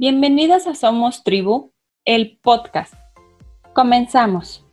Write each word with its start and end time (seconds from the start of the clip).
Bienvenidas 0.00 0.66
a 0.66 0.74
Somos 0.74 1.24
Tribu, 1.24 1.74
el 2.06 2.38
podcast. 2.38 2.94
Comenzamos. 3.74 4.64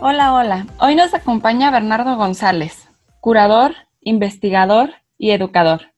Hola, 0.00 0.32
hola. 0.32 0.66
Hoy 0.80 0.94
nos 0.94 1.12
acompaña 1.12 1.70
Bernardo 1.70 2.16
González, 2.16 2.88
curador, 3.20 3.74
investigador 4.00 4.94
y 5.18 5.32
educador. 5.32 5.92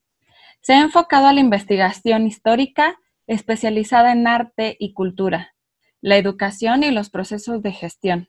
Se 0.61 0.73
ha 0.73 0.80
enfocado 0.80 1.29
a 1.29 1.33
la 1.33 1.39
investigación 1.39 2.27
histórica 2.27 2.98
especializada 3.29 4.11
en 4.11 4.27
arte 4.27 4.77
y 4.80 4.93
cultura, 4.93 5.55
la 6.01 6.17
educación 6.17 6.83
y 6.83 6.91
los 6.91 7.11
procesos 7.11 7.62
de 7.62 7.71
gestión, 7.71 8.29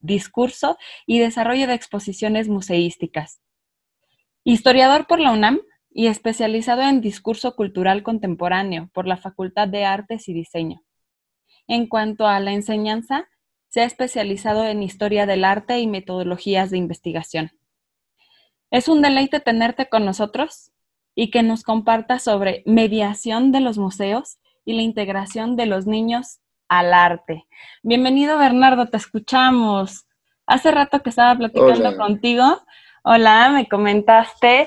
discurso 0.00 0.76
y 1.06 1.20
desarrollo 1.20 1.68
de 1.68 1.74
exposiciones 1.74 2.48
museísticas 2.48 3.45
Historiador 4.48 5.08
por 5.08 5.18
la 5.18 5.32
UNAM 5.32 5.58
y 5.90 6.06
especializado 6.06 6.82
en 6.82 7.00
discurso 7.00 7.56
cultural 7.56 8.04
contemporáneo 8.04 8.88
por 8.94 9.08
la 9.08 9.16
Facultad 9.16 9.66
de 9.66 9.84
Artes 9.84 10.28
y 10.28 10.34
Diseño. 10.34 10.84
En 11.66 11.88
cuanto 11.88 12.28
a 12.28 12.38
la 12.38 12.52
enseñanza, 12.52 13.28
se 13.66 13.80
ha 13.80 13.84
especializado 13.84 14.64
en 14.64 14.84
historia 14.84 15.26
del 15.26 15.44
arte 15.44 15.80
y 15.80 15.88
metodologías 15.88 16.70
de 16.70 16.78
investigación. 16.78 17.50
Es 18.70 18.86
un 18.86 19.02
deleite 19.02 19.40
tenerte 19.40 19.88
con 19.88 20.04
nosotros 20.04 20.70
y 21.16 21.32
que 21.32 21.42
nos 21.42 21.64
compartas 21.64 22.22
sobre 22.22 22.62
mediación 22.66 23.50
de 23.50 23.58
los 23.58 23.78
museos 23.78 24.38
y 24.64 24.74
la 24.74 24.82
integración 24.82 25.56
de 25.56 25.66
los 25.66 25.88
niños 25.88 26.38
al 26.68 26.94
arte. 26.94 27.48
Bienvenido 27.82 28.38
Bernardo, 28.38 28.90
te 28.90 28.96
escuchamos. 28.96 30.06
Hace 30.46 30.70
rato 30.70 31.02
que 31.02 31.10
estaba 31.10 31.36
platicando 31.36 31.96
contigo 31.96 32.62
Hola, 33.08 33.50
me 33.50 33.68
comentaste 33.68 34.66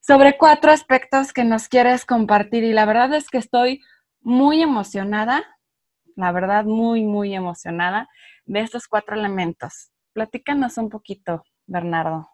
sobre 0.00 0.38
cuatro 0.38 0.72
aspectos 0.72 1.34
que 1.34 1.44
nos 1.44 1.68
quieres 1.68 2.06
compartir 2.06 2.64
y 2.64 2.72
la 2.72 2.86
verdad 2.86 3.12
es 3.12 3.28
que 3.28 3.36
estoy 3.36 3.82
muy 4.22 4.62
emocionada, 4.62 5.44
la 6.16 6.32
verdad 6.32 6.64
muy, 6.64 7.02
muy 7.02 7.34
emocionada 7.34 8.08
de 8.46 8.60
estos 8.60 8.88
cuatro 8.88 9.16
elementos. 9.16 9.90
Platícanos 10.14 10.78
un 10.78 10.88
poquito, 10.88 11.44
Bernardo. 11.66 12.33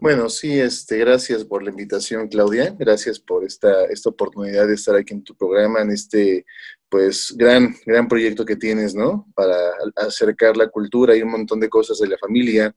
Bueno, 0.00 0.30
sí, 0.30 0.58
este, 0.58 0.96
gracias 0.96 1.44
por 1.44 1.62
la 1.62 1.68
invitación, 1.68 2.26
Claudia. 2.28 2.74
Gracias 2.78 3.20
por 3.20 3.44
esta, 3.44 3.84
esta 3.84 4.08
oportunidad 4.08 4.66
de 4.66 4.72
estar 4.72 4.96
aquí 4.96 5.12
en 5.12 5.22
tu 5.22 5.34
programa, 5.34 5.82
en 5.82 5.90
este 5.90 6.46
pues 6.88 7.34
gran, 7.36 7.76
gran 7.84 8.08
proyecto 8.08 8.46
que 8.46 8.56
tienes, 8.56 8.94
¿no? 8.94 9.26
Para 9.34 9.54
acercar 9.96 10.56
la 10.56 10.68
cultura 10.68 11.14
y 11.14 11.20
un 11.20 11.30
montón 11.30 11.60
de 11.60 11.68
cosas 11.68 11.98
de 11.98 12.08
la 12.08 12.16
familia, 12.16 12.74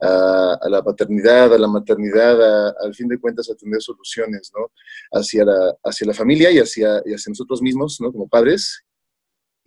a, 0.00 0.58
la 0.70 0.82
paternidad, 0.82 1.52
a 1.52 1.58
la 1.58 1.68
maternidad, 1.68 2.68
al 2.82 2.94
fin 2.94 3.06
de 3.06 3.20
cuentas 3.20 3.50
a 3.50 3.54
tener 3.54 3.82
soluciones, 3.82 4.50
¿no? 4.56 4.72
Hacia 5.12 5.44
la, 5.44 5.76
hacia 5.84 6.06
la 6.06 6.14
familia 6.14 6.50
y 6.50 6.58
hacia, 6.58 7.02
y 7.04 7.12
hacia 7.12 7.30
nosotros 7.30 7.60
mismos, 7.60 8.00
¿no? 8.00 8.10
Como 8.10 8.28
padres 8.28 8.82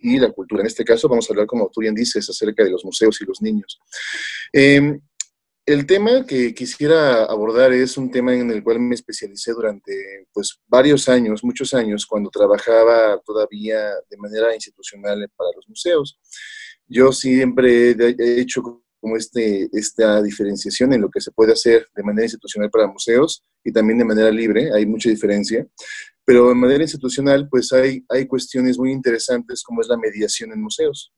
y 0.00 0.18
la 0.18 0.32
cultura. 0.32 0.62
En 0.62 0.66
este 0.66 0.84
caso 0.84 1.08
vamos 1.08 1.30
a 1.30 1.32
hablar, 1.32 1.46
como 1.46 1.70
tú 1.72 1.82
bien 1.82 1.94
dices, 1.94 2.28
acerca 2.28 2.64
de 2.64 2.70
los 2.70 2.84
museos 2.84 3.20
y 3.20 3.24
los 3.24 3.40
niños. 3.40 3.78
Eh, 4.52 4.98
el 5.66 5.84
tema 5.84 6.24
que 6.24 6.54
quisiera 6.54 7.24
abordar 7.24 7.72
es 7.72 7.98
un 7.98 8.08
tema 8.08 8.32
en 8.32 8.50
el 8.52 8.62
cual 8.62 8.78
me 8.78 8.94
especialicé 8.94 9.52
durante 9.52 9.92
pues, 10.32 10.60
varios 10.68 11.08
años, 11.08 11.42
muchos 11.42 11.74
años, 11.74 12.06
cuando 12.06 12.30
trabajaba 12.30 13.20
todavía 13.26 13.90
de 14.08 14.16
manera 14.16 14.54
institucional 14.54 15.28
para 15.36 15.50
los 15.56 15.68
museos. 15.68 16.20
Yo 16.86 17.10
siempre 17.10 17.90
he 17.90 18.40
hecho 18.40 18.62
como 19.00 19.16
este, 19.16 19.68
esta 19.72 20.22
diferenciación 20.22 20.92
en 20.92 21.00
lo 21.00 21.10
que 21.10 21.20
se 21.20 21.32
puede 21.32 21.52
hacer 21.52 21.88
de 21.96 22.02
manera 22.04 22.26
institucional 22.26 22.70
para 22.70 22.86
museos 22.86 23.42
y 23.64 23.72
también 23.72 23.98
de 23.98 24.04
manera 24.04 24.30
libre, 24.30 24.70
hay 24.72 24.86
mucha 24.86 25.10
diferencia. 25.10 25.66
Pero 26.26 26.48
de 26.48 26.54
manera 26.56 26.82
institucional, 26.82 27.48
pues 27.48 27.72
hay, 27.72 28.04
hay 28.08 28.26
cuestiones 28.26 28.76
muy 28.78 28.90
interesantes 28.90 29.62
como 29.62 29.80
es 29.80 29.88
la 29.88 29.96
mediación 29.96 30.52
en 30.52 30.60
museos. 30.60 31.12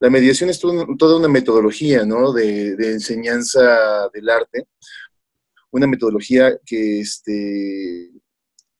La 0.00 0.10
mediación 0.10 0.50
es 0.50 0.60
toda 0.60 1.16
una 1.16 1.28
metodología 1.28 2.04
¿no? 2.04 2.32
de, 2.32 2.76
de 2.76 2.92
enseñanza 2.92 4.08
del 4.12 4.28
arte, 4.28 4.66
una 5.70 5.86
metodología 5.86 6.58
que, 6.66 7.00
este, 7.00 8.10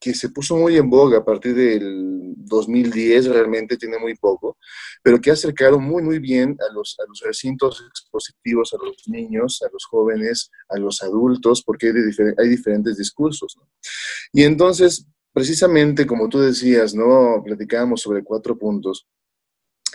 que 0.01 0.15
se 0.15 0.31
puso 0.31 0.57
muy 0.57 0.77
en 0.77 0.89
boga 0.89 1.19
a 1.19 1.25
partir 1.25 1.55
del 1.55 2.35
2010, 2.37 3.27
realmente 3.27 3.77
tiene 3.77 3.99
muy 3.99 4.15
poco, 4.15 4.57
pero 5.03 5.21
que 5.21 5.31
ha 5.31 5.35
acercado 5.35 5.79
muy, 5.79 6.03
muy 6.03 6.19
bien 6.19 6.57
a 6.69 6.73
los, 6.73 6.97
a 6.99 7.05
los 7.09 7.21
recintos 7.25 7.85
expositivos, 7.89 8.73
a 8.73 8.85
los 8.85 8.97
niños, 9.09 9.61
a 9.63 9.69
los 9.73 9.85
jóvenes, 9.85 10.51
a 10.69 10.79
los 10.79 11.03
adultos, 11.03 11.63
porque 11.63 11.89
hay, 11.89 11.93
hay 12.39 12.49
diferentes 12.49 12.97
discursos. 12.97 13.57
¿no? 13.57 13.69
Y 14.33 14.45
entonces, 14.45 15.07
precisamente 15.33 16.07
como 16.07 16.29
tú 16.29 16.41
decías, 16.41 16.95
¿no? 16.95 17.43
Platicábamos 17.45 18.01
sobre 18.01 18.25
cuatro 18.25 18.59
puntos. 18.59 19.07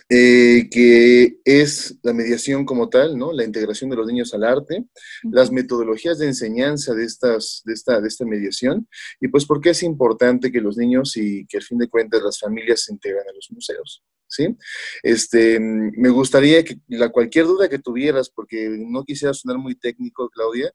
Eh, 0.10 0.70
que 0.70 1.38
es 1.46 1.96
la 2.04 2.14
mediación 2.14 2.66
como 2.66 2.90
tal, 2.90 3.18
¿no? 3.18 3.32
La 3.32 3.46
integración 3.46 3.90
de 3.90 3.96
los 3.96 4.06
niños 4.06 4.34
al 4.34 4.44
arte, 4.44 4.86
las 5.24 5.50
metodologías 5.50 6.20
de 6.20 6.28
enseñanza 6.28 6.94
de, 6.94 7.06
estas, 7.06 7.62
de, 7.66 7.74
esta, 7.74 8.02
de 8.02 8.08
esta 8.10 8.26
mediación, 8.26 8.88
y 9.22 9.30
pues 9.30 9.46
por 9.46 9.62
qué 9.62 9.70
es 9.70 9.82
importante 9.82 10.52
que 10.52 10.62
los 10.62 10.78
niños 10.78 11.16
y 11.16 11.46
que 11.48 11.58
al 11.58 11.64
fin 11.64 11.78
de 11.78 11.88
cuentas 11.88 12.22
las 12.22 12.40
familias 12.40 12.82
se 12.82 12.94
integren 12.94 13.28
a 13.28 13.34
los 13.34 13.50
museos. 13.52 14.04
¿Sí? 14.28 14.56
Este, 15.04 15.60
me 15.60 16.10
gustaría 16.10 16.64
que 16.64 16.78
la, 16.88 17.10
cualquier 17.10 17.46
duda 17.46 17.70
que 17.70 17.80
tuvieras, 17.80 18.30
porque 18.30 18.68
no 18.70 19.04
quisiera 19.06 19.34
sonar 19.34 19.58
muy 19.58 19.76
técnico, 19.76 20.30
Claudia, 20.30 20.72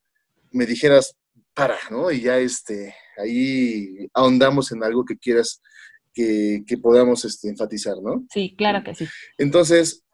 me 0.53 0.65
dijeras, 0.65 1.17
para, 1.55 1.77
¿no? 1.91 2.11
Y 2.11 2.23
ya 2.23 2.39
este, 2.39 2.95
ahí 3.19 4.09
ahondamos 4.15 4.73
en 4.73 4.83
algo 4.83 5.05
que 5.05 5.17
quieras 5.17 5.61
que, 6.15 6.79
podamos 6.83 7.25
este, 7.25 7.49
enfatizar, 7.49 7.97
¿no? 8.03 8.27
Sí, 8.33 8.55
claro 8.57 8.83
que 8.83 8.95
sí. 8.95 9.07
Entonces, 9.37 10.05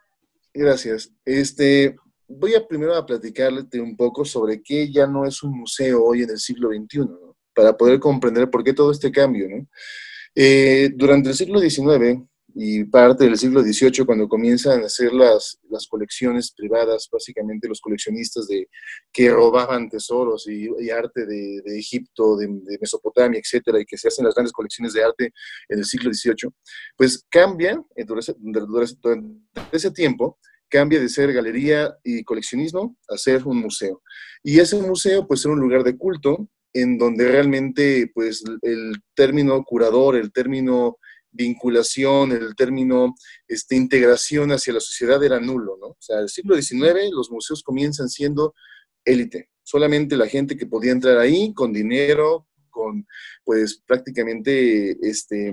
gracias. 0.53 1.11
Este, 1.25 1.97
voy 2.29 2.55
a 2.55 2.67
primero 2.67 2.95
a 2.95 3.07
platicarte 3.07 3.81
un 3.81 3.97
poco 3.97 4.25
sobre 4.25 4.63
qué 4.63 4.91
ya 4.93 5.07
no 5.07 5.25
es 5.25 5.43
un 5.43 5.59
museo 5.59 6.05
hoy 6.05 6.23
en 6.23 6.31
el 6.31 6.39
siglo 6.39 6.69
XXI, 6.69 6.99
¿no? 6.99 7.37
para 7.55 7.77
poder 7.77 8.01
comprender 8.01 8.51
por 8.51 8.65
qué 8.65 8.73
todo 8.73 8.91
este 8.91 9.11
cambio. 9.11 9.49
¿no? 9.49 9.67
Eh, 10.35 10.91
durante 10.95 11.31
el 11.31 11.35
siglo 11.35 11.61
XIX, 11.61 12.23
y 12.55 12.85
parte 12.85 13.25
del 13.25 13.37
siglo 13.37 13.63
XVIII, 13.63 14.07
cuando 14.07 14.29
comienzan 14.29 14.83
a 14.83 14.87
hacer 14.87 15.13
las, 15.13 15.59
las 15.69 15.89
colecciones 15.89 16.53
privadas, 16.57 17.09
básicamente 17.11 17.67
los 17.67 17.81
coleccionistas 17.81 18.47
de, 18.47 18.69
que 19.13 19.29
robaban 19.31 19.89
tesoros 19.89 20.47
y, 20.49 20.69
arte 20.91 21.27
de, 21.27 21.61
de 21.65 21.79
Egipto, 21.79 22.37
de, 22.37 22.49
Mesopotamia, 22.81 23.41
etcétera, 23.41 23.81
y 23.81 23.85
que 23.85 23.99
se 23.99 24.07
hacen 24.07 24.25
las 24.25 24.35
grandes 24.35 24.53
colecciones 24.53 24.93
de 24.93 25.03
arte 25.03 25.33
en 25.69 25.79
el 25.79 25.85
siglo 25.85 26.13
XVIII, 26.15 26.51
pues 26.97 27.27
cambia, 27.29 27.83
durante, 28.07 28.35
durante 28.39 29.77
ese 29.77 29.91
tiempo, 29.91 30.39
cambia 30.69 31.01
de 31.01 31.09
ser 31.09 31.33
galería 31.33 31.97
y 32.05 32.23
coleccionismo 32.23 32.97
a 33.09 33.17
ser 33.17 33.45
un 33.47 33.59
museo. 33.59 34.01
Y 34.43 34.61
ese 34.61 34.77
museo, 34.77 35.27
pues, 35.27 35.45
era 35.45 35.55
un 35.55 35.61
lugar 35.61 35.83
de 35.83 35.97
culto 35.97 36.49
en 36.73 36.99
donde 36.99 37.29
realmente, 37.29 38.11
pues, 38.15 38.45
el 38.63 38.97
término 39.15 39.63
curador, 39.65 40.17
el 40.17 40.33
término 40.33 40.99
vinculación, 41.35 42.33
el 42.33 42.55
término 42.55 43.15
este, 43.47 43.77
integración 43.77 44.53
hacia 44.53 44.73
la 44.73 44.81
sociedad 44.81 45.23
era 45.23 45.41
nulo, 45.41 45.77
¿no? 45.79 45.87
O 45.89 45.97
sea, 45.99 46.21
el 46.21 46.29
siglo 46.29 46.61
XIX 46.61 47.11
los 47.13 47.31
museos 47.31 47.63
comienzan 47.63 48.09
siendo 48.09 48.55
élite, 49.05 49.51
solamente 49.63 50.17
la 50.17 50.29
gente 50.29 50.57
que 50.57 50.67
podía 50.67 50.93
entrar 50.93 51.19
ahí 51.19 51.53
con 51.53 51.73
dinero, 51.73 52.47
con 52.71 53.07
pues 53.45 53.83
prácticamente 53.87 54.97
este, 55.07 55.53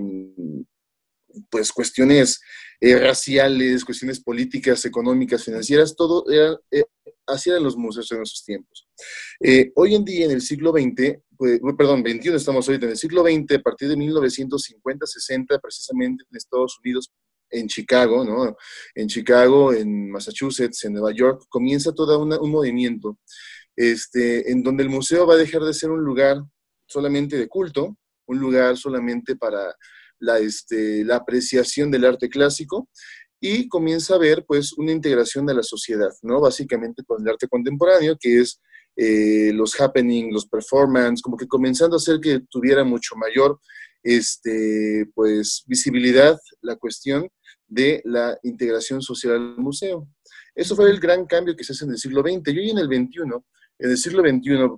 pues 1.50 1.72
cuestiones 1.72 2.40
eh, 2.80 2.98
raciales, 2.98 3.84
cuestiones 3.84 4.20
políticas, 4.20 4.84
económicas, 4.84 5.44
financieras, 5.44 5.94
todo 5.96 6.24
era, 6.30 6.56
eran 7.46 7.62
los 7.62 7.76
museos 7.76 8.10
en 8.12 8.22
esos 8.22 8.44
tiempos. 8.44 8.88
Eh, 9.40 9.72
hoy 9.74 9.94
en 9.94 10.04
día, 10.04 10.26
en 10.26 10.32
el 10.32 10.42
siglo 10.42 10.72
XX, 10.72 11.18
pues, 11.36 11.60
perdón, 11.76 12.04
XXI 12.06 12.34
estamos 12.34 12.68
ahorita, 12.68 12.86
en 12.86 12.92
el 12.92 12.96
siglo 12.96 13.22
XX, 13.22 13.58
a 13.58 13.62
partir 13.62 13.88
de 13.88 13.96
1950-60, 13.96 15.60
precisamente 15.60 16.24
en 16.30 16.36
Estados 16.36 16.78
Unidos, 16.84 17.12
en 17.50 17.68
Chicago, 17.68 18.24
¿no? 18.24 18.56
En 18.94 19.08
Chicago, 19.08 19.72
en 19.72 20.10
Massachusetts, 20.10 20.84
en 20.84 20.94
Nueva 20.94 21.12
York, 21.12 21.44
comienza 21.48 21.92
todo 21.92 22.18
un 22.18 22.50
movimiento 22.50 23.18
este, 23.76 24.50
en 24.50 24.62
donde 24.62 24.82
el 24.82 24.88
museo 24.88 25.26
va 25.26 25.34
a 25.34 25.38
dejar 25.38 25.62
de 25.62 25.74
ser 25.74 25.90
un 25.90 26.02
lugar 26.02 26.42
solamente 26.86 27.36
de 27.36 27.48
culto, 27.48 27.96
un 28.26 28.38
lugar 28.38 28.76
solamente 28.76 29.36
para 29.36 29.74
la, 30.18 30.38
este, 30.38 31.04
la 31.04 31.16
apreciación 31.16 31.90
del 31.90 32.04
arte 32.04 32.28
clásico 32.28 32.88
y 33.44 33.68
comienza 33.68 34.14
a 34.14 34.18
ver 34.18 34.44
pues 34.46 34.72
una 34.74 34.92
integración 34.92 35.44
de 35.44 35.54
la 35.54 35.64
sociedad, 35.64 36.10
¿no? 36.22 36.40
Básicamente 36.40 37.02
con 37.02 37.20
el 37.20 37.28
arte 37.28 37.48
contemporáneo, 37.48 38.16
que 38.18 38.38
es 38.38 38.60
eh, 38.94 39.50
los 39.52 39.78
happening, 39.80 40.32
los 40.32 40.46
performance, 40.46 41.20
como 41.20 41.36
que 41.36 41.48
comenzando 41.48 41.96
a 41.96 41.98
hacer 41.98 42.20
que 42.20 42.42
tuviera 42.48 42.84
mucho 42.84 43.16
mayor 43.16 43.58
este, 44.04 45.06
pues, 45.12 45.64
visibilidad 45.66 46.38
la 46.60 46.76
cuestión 46.76 47.28
de 47.66 48.00
la 48.04 48.38
integración 48.44 49.02
social 49.02 49.34
al 49.34 49.56
museo. 49.58 50.06
Eso 50.54 50.76
fue 50.76 50.88
el 50.88 51.00
gran 51.00 51.26
cambio 51.26 51.56
que 51.56 51.64
se 51.64 51.72
hace 51.72 51.84
en 51.84 51.90
el 51.90 51.98
siglo 51.98 52.22
XX. 52.22 52.54
Y 52.54 52.58
hoy 52.58 52.70
en 52.70 52.78
el 52.78 52.86
XXI 52.86 53.22
en 53.82 53.90
el 53.90 53.98
siglo 53.98 54.22
XXI, 54.22 54.68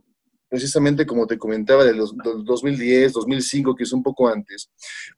precisamente 0.48 1.06
como 1.06 1.26
te 1.26 1.38
comentaba, 1.38 1.84
de 1.84 1.94
los, 1.94 2.14
2010, 2.16 3.12
2005, 3.12 3.74
que 3.74 3.84
es 3.84 3.92
un 3.92 4.02
poco 4.02 4.28
antes, 4.28 4.70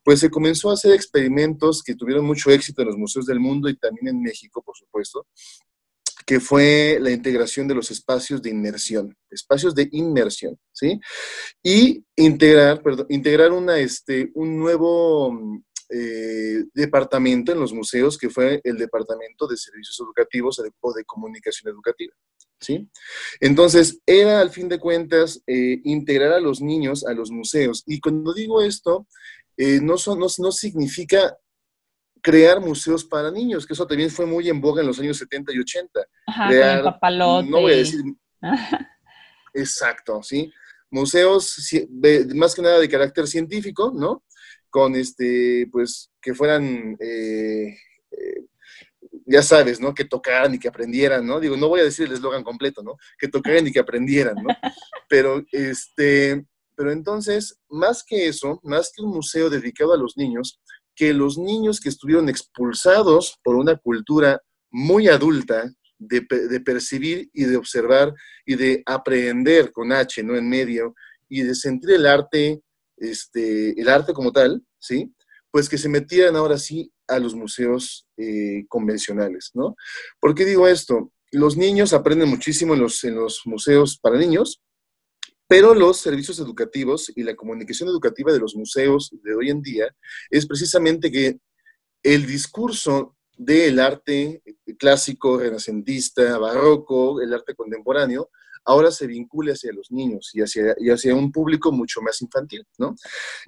pues 0.02 0.20
se 0.20 0.30
comenzó 0.30 0.70
a 0.70 0.74
hacer 0.74 0.92
experimentos 0.92 1.82
que 1.82 1.94
tuvieron 1.94 2.24
mucho 2.24 2.50
éxito 2.50 2.82
en 2.82 2.88
los 2.88 2.96
museos 2.96 3.26
del 3.26 3.40
mundo 3.40 3.68
y 3.68 3.76
también 3.76 4.08
en 4.08 4.22
México, 4.22 4.62
por 4.62 4.76
supuesto, 4.76 5.26
que 6.26 6.40
fue 6.40 6.98
la 7.00 7.12
integración 7.12 7.68
de 7.68 7.74
los 7.74 7.90
espacios 7.90 8.42
de 8.42 8.50
inmersión, 8.50 9.16
espacios 9.30 9.74
de 9.74 9.88
inmersión, 9.92 10.58
¿sí? 10.72 10.98
Y 11.62 12.04
integrar, 12.16 12.82
perdón, 12.82 13.06
integrar 13.10 13.52
una, 13.52 13.78
este, 13.78 14.30
un 14.34 14.58
nuevo 14.58 15.62
eh, 15.88 16.64
departamento 16.74 17.52
en 17.52 17.60
los 17.60 17.72
museos, 17.72 18.18
que 18.18 18.28
fue 18.28 18.60
el 18.64 18.76
Departamento 18.76 19.46
de 19.46 19.56
Servicios 19.56 19.98
Educativos 20.00 20.60
o 20.80 20.92
de 20.92 21.04
Comunicación 21.04 21.72
Educativa. 21.72 22.14
¿sí? 22.60 22.88
Entonces, 23.40 24.00
era 24.06 24.40
al 24.40 24.50
fin 24.50 24.68
de 24.68 24.78
cuentas 24.78 25.42
eh, 25.46 25.80
integrar 25.84 26.32
a 26.32 26.40
los 26.40 26.60
niños 26.60 27.04
a 27.06 27.12
los 27.12 27.30
museos. 27.30 27.84
Y 27.86 28.00
cuando 28.00 28.34
digo 28.34 28.62
esto, 28.62 29.06
eh, 29.56 29.80
no, 29.80 29.96
son, 29.96 30.18
no, 30.18 30.26
no, 30.38 30.52
significa 30.52 31.36
crear 32.20 32.60
museos 32.60 33.04
para 33.04 33.30
niños, 33.30 33.66
que 33.66 33.74
eso 33.74 33.86
también 33.86 34.10
fue 34.10 34.26
muy 34.26 34.48
en 34.48 34.60
boga 34.60 34.80
en 34.80 34.88
los 34.88 34.98
años 34.98 35.18
70 35.18 35.52
y 35.52 35.60
80. 35.60 36.00
Ajá, 36.26 36.48
crear, 36.48 36.82
papalote. 36.82 37.48
No 37.48 37.60
voy 37.60 37.72
a 37.72 37.76
decir... 37.76 38.02
Exacto, 39.54 40.22
¿sí? 40.22 40.52
Museos, 40.90 41.56
más 42.34 42.54
que 42.54 42.62
nada 42.62 42.78
de 42.78 42.88
carácter 42.88 43.26
científico, 43.26 43.92
¿no? 43.94 44.22
Con 44.76 44.94
este, 44.94 45.66
pues, 45.72 46.10
que 46.20 46.34
fueran, 46.34 46.98
eh, 47.00 47.78
eh, 48.10 48.44
ya 49.24 49.40
sabes, 49.40 49.80
¿no? 49.80 49.94
Que 49.94 50.04
tocaran 50.04 50.52
y 50.52 50.58
que 50.58 50.68
aprendieran, 50.68 51.26
¿no? 51.26 51.40
Digo, 51.40 51.56
no 51.56 51.68
voy 51.68 51.80
a 51.80 51.84
decir 51.84 52.06
el 52.06 52.12
eslogan 52.12 52.44
completo, 52.44 52.82
¿no? 52.82 52.98
Que 53.18 53.28
tocaran 53.28 53.66
y 53.66 53.72
que 53.72 53.78
aprendieran, 53.78 54.34
¿no? 54.34 54.48
Pero, 55.08 55.42
este, 55.50 56.44
pero 56.76 56.92
entonces, 56.92 57.58
más 57.70 58.04
que 58.04 58.28
eso, 58.28 58.60
más 58.64 58.92
que 58.94 59.00
un 59.00 59.12
museo 59.12 59.48
dedicado 59.48 59.94
a 59.94 59.96
los 59.96 60.18
niños, 60.18 60.60
que 60.94 61.14
los 61.14 61.38
niños 61.38 61.80
que 61.80 61.88
estuvieron 61.88 62.28
expulsados 62.28 63.38
por 63.42 63.56
una 63.56 63.76
cultura 63.76 64.42
muy 64.70 65.08
adulta, 65.08 65.72
de, 65.98 66.20
de, 66.50 66.60
percibir 66.60 67.30
y 67.32 67.44
de 67.44 67.56
observar 67.56 68.12
y 68.44 68.56
de 68.56 68.82
aprender 68.84 69.72
con 69.72 69.90
H, 69.90 70.22
¿no? 70.22 70.36
En 70.36 70.46
medio, 70.46 70.94
y 71.30 71.44
de 71.44 71.54
sentir 71.54 71.92
el 71.92 72.06
arte 72.06 72.60
este, 72.96 73.80
el 73.80 73.88
arte 73.88 74.12
como 74.12 74.32
tal, 74.32 74.62
¿sí? 74.78 75.12
Pues 75.50 75.68
que 75.68 75.78
se 75.78 75.88
metieran 75.88 76.36
ahora 76.36 76.58
sí 76.58 76.92
a 77.06 77.18
los 77.18 77.34
museos 77.34 78.06
eh, 78.16 78.64
convencionales, 78.68 79.50
¿no? 79.54 79.76
¿Por 80.20 80.34
qué 80.34 80.44
digo 80.44 80.66
esto? 80.66 81.12
Los 81.32 81.56
niños 81.56 81.92
aprenden 81.92 82.28
muchísimo 82.28 82.74
en 82.74 82.80
los, 82.80 83.02
en 83.04 83.16
los 83.16 83.42
museos 83.44 83.98
para 83.98 84.18
niños, 84.18 84.60
pero 85.48 85.74
los 85.74 85.98
servicios 85.98 86.38
educativos 86.40 87.12
y 87.14 87.22
la 87.22 87.36
comunicación 87.36 87.88
educativa 87.88 88.32
de 88.32 88.40
los 88.40 88.56
museos 88.56 89.10
de 89.22 89.34
hoy 89.34 89.50
en 89.50 89.62
día 89.62 89.94
es 90.30 90.46
precisamente 90.46 91.10
que 91.10 91.38
el 92.02 92.26
discurso 92.26 93.16
del 93.36 93.78
arte 93.80 94.42
clásico, 94.78 95.38
renacentista, 95.38 96.38
barroco, 96.38 97.20
el 97.20 97.32
arte 97.34 97.54
contemporáneo, 97.54 98.30
ahora 98.66 98.90
se 98.90 99.06
vincule 99.06 99.52
hacia 99.52 99.72
los 99.72 99.90
niños 99.90 100.30
y 100.34 100.40
hacia, 100.40 100.74
y 100.78 100.90
hacia 100.90 101.14
un 101.14 101.32
público 101.32 101.72
mucho 101.72 102.02
más 102.02 102.20
infantil, 102.20 102.66
¿no? 102.78 102.94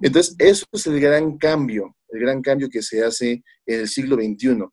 Entonces, 0.01 0.35
eso 0.39 0.65
es 0.71 0.87
el 0.87 0.99
gran 0.99 1.37
cambio, 1.37 1.95
el 2.09 2.21
gran 2.21 2.41
cambio 2.41 2.69
que 2.69 2.81
se 2.81 3.03
hace 3.03 3.43
en 3.65 3.79
el 3.81 3.87
siglo 3.87 4.15
XXI. 4.15 4.65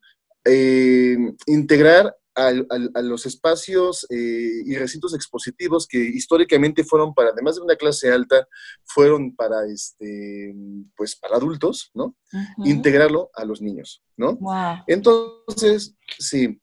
Eh, 0.45 1.17
integrar 1.47 2.15
a, 2.37 3.01
los 3.01 3.25
espacios 3.25 4.05
eh, 4.09 4.61
y 4.65 4.75
recintos 4.75 5.15
expositivos 5.15 5.87
que 5.87 5.97
históricamente 5.97 6.83
fueron 6.83 7.13
para, 7.13 7.29
además 7.29 7.55
de 7.55 7.61
una 7.61 7.75
clase 7.75 8.11
alta, 8.11 8.47
fueron 8.85 9.35
para, 9.35 9.65
este, 9.65 10.53
pues, 10.95 11.15
para 11.15 11.37
adultos, 11.37 11.89
¿no? 11.95 12.15
Integrarlo 12.63 13.31
a 13.33 13.43
los 13.43 13.61
niños, 13.61 14.03
¿no? 14.15 14.37
Entonces, 14.85 15.95
sí. 16.19 16.61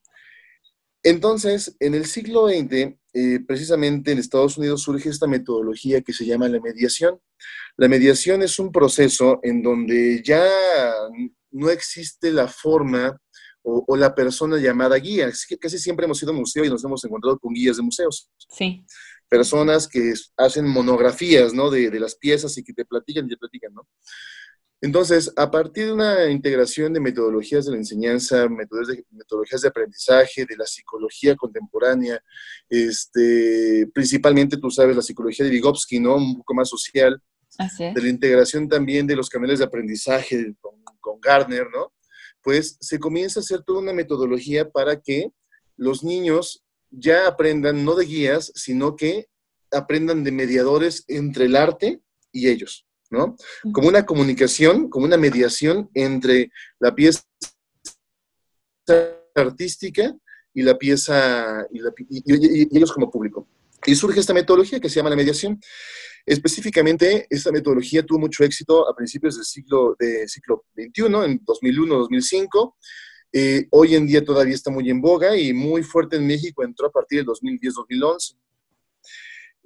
Entonces, 1.02 1.76
en 1.80 1.94
el 1.94 2.06
siglo 2.06 2.48
XX, 2.48 2.96
eh, 3.14 3.40
precisamente 3.46 4.11
en 4.11 4.19
Estados 4.19 4.58
Unidos 4.58 4.82
surge 4.82 5.08
esta 5.08 5.28
metodología 5.28 6.02
que 6.02 6.12
se 6.12 6.26
llama 6.26 6.49
la 6.49 6.61
mediación. 6.61 7.20
La 7.76 7.88
mediación 7.88 8.43
es 8.43 8.58
un 8.58 8.72
proceso 8.72 9.38
en 9.44 9.62
donde 9.62 10.20
ya 10.25 10.44
no 11.52 11.70
existe 11.70 12.32
la 12.32 12.49
forma 12.49 13.20
o, 13.62 13.96
la 13.96 14.14
persona 14.14 14.58
llamada 14.58 14.96
guía. 14.96 15.31
casi 15.61 15.78
siempre 15.78 16.05
hemos 16.05 16.22
ido 16.22 16.32
a 16.32 16.34
museo 16.34 16.64
y 16.64 16.69
nos 16.69 16.84
hemos 16.84 17.02
encontrado 17.05 17.38
con 17.38 17.55
guías 17.55 17.76
de 17.76 17.82
museos. 17.82 18.31
Sí. 18.50 18.84
Personas 19.28 19.88
que 19.88 20.12
hacen 20.37 20.66
monografías, 20.66 21.55
¿no? 21.55 21.70
De, 21.70 21.90
de 21.90 22.00
las 22.00 22.16
piezas 22.16 22.58
y 22.58 22.64
que 22.64 22.75
te 22.75 22.84
platican 22.84 23.25
y 23.26 23.28
te 23.31 23.37
platican, 23.37 23.72
¿no? 23.72 23.88
Entonces, 24.81 25.32
a 25.37 25.50
partir 25.50 25.87
de 25.87 25.93
una 25.93 26.31
integración 26.31 26.93
de 26.93 27.00
metodologías 27.00 27.65
de 27.65 27.73
la 27.73 27.79
enseñanza, 27.79 28.47
metodologías 28.49 29.62
de 29.62 29.69
aprendizaje, 29.69 30.44
de 30.44 30.56
la 30.56 30.67
psicología 30.67 31.35
contemporánea, 31.37 32.23
este, 32.69 33.88
principalmente, 33.94 34.59
tú 34.59 34.71
sabes, 34.71 34.94
la 34.94 35.03
psicología 35.03 35.47
de 35.47 35.50
Vygotsky, 35.50 36.00
¿no? 36.00 36.17
Un 36.17 36.37
poco 36.37 36.55
más 36.55 36.69
social, 36.69 37.21
de 37.79 38.03
la 38.03 38.09
integración 38.09 38.69
también 38.69 39.06
de 39.06 39.17
los 39.17 39.31
canales 39.31 39.61
de 39.61 39.65
aprendizaje 39.65 40.55
con, 40.61 40.75
con 41.00 41.21
Gardner, 41.21 41.67
¿no? 41.73 41.93
Pues 42.43 42.76
se 42.81 42.99
comienza 42.99 43.41
a 43.41 43.43
hacer 43.43 43.62
toda 43.62 43.79
una 43.81 43.93
metodología 43.93 44.69
para 44.69 45.00
que 45.00 45.31
los 45.76 46.05
niños 46.05 46.65
ya 46.91 47.26
aprendan 47.26 47.85
no 47.85 47.94
de 47.94 48.05
guías, 48.05 48.53
sino 48.55 48.97
que 48.97 49.29
aprendan 49.71 50.25
de 50.25 50.32
mediadores 50.32 51.05
entre 51.09 51.47
el 51.47 51.56
arte 51.56 52.00
y 52.32 52.49
ellos. 52.49 52.87
¿No? 53.14 53.37
Como 53.72 53.88
una 53.88 54.05
comunicación, 54.05 54.90
como 54.90 55.06
una 55.06 55.16
mediación 55.16 55.88
entre 55.94 56.50
la 56.78 56.94
pieza 56.94 57.22
artística 59.34 60.14
y 60.52 60.62
la 60.62 60.76
pieza, 60.76 61.66
y, 61.70 62.76
ellos 62.76 62.93
como 62.93 63.11
público. 63.11 63.49
Y 63.87 63.94
surge 63.94 64.20
esta 64.20 64.34
metodología 64.34 64.81
que 64.81 64.88
se 64.88 64.96
llama 64.96 65.11
la 65.11 65.16
mediación. 65.16 65.61
Específicamente, 66.25 67.26
esta 67.28 67.52
metodología 67.52 68.02
tuvo 68.05 68.20
mucho 68.20 68.44
éxito 68.44 68.88
a 68.88 68.96
principios 68.96 69.37
del 69.37 69.44
siglo, 69.44 69.96
de 69.99 70.26
siglo 70.28 70.64
XXI, 70.75 71.05
en 71.25 71.44
2001-2005. 71.44 72.75
Eh, 73.32 73.66
hoy 73.70 73.96
en 73.96 74.06
día 74.06 74.25
todavía 74.25 74.55
está 74.55 74.70
muy 74.70 74.88
en 74.88 75.00
boga 75.00 75.37
y 75.37 75.52
muy 75.52 75.82
fuerte 75.82 76.16
en 76.16 76.26
México, 76.26 76.62
entró 76.62 76.87
a 76.87 76.93
partir 76.93 77.19
del 77.19 77.26
2010-2011. 77.26 78.37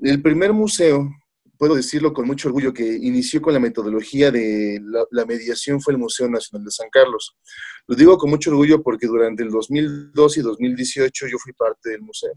El 0.01 0.23
primer 0.23 0.53
museo 0.53 1.11
puedo 1.59 1.75
decirlo 1.75 2.13
con 2.15 2.27
mucho 2.27 2.49
orgullo, 2.49 2.73
que 2.73 2.85
inició 2.85 3.43
con 3.43 3.53
la 3.53 3.61
metodología 3.61 4.31
de 4.31 4.81
la, 5.11 5.27
mediación 5.27 5.81
fue 5.81 5.93
el 5.93 5.99
Museo 5.99 6.29
Nacional 6.29 6.65
de 6.65 6.71
San 6.71 6.89
Carlos. 6.89 7.37
Lo 7.87 7.97
digo 7.97 8.17
con 8.17 8.31
mucho 8.31 8.51
orgullo 8.51 8.83
porque 8.83 9.09
durante 9.09 9.43
el 9.43 9.51
2002 9.51 10.39
y 10.39 10.41
2018 10.41 11.27
yo 11.27 11.37
fui 11.39 11.53
parte 11.53 11.91
del 11.91 12.03
museo. 12.03 12.33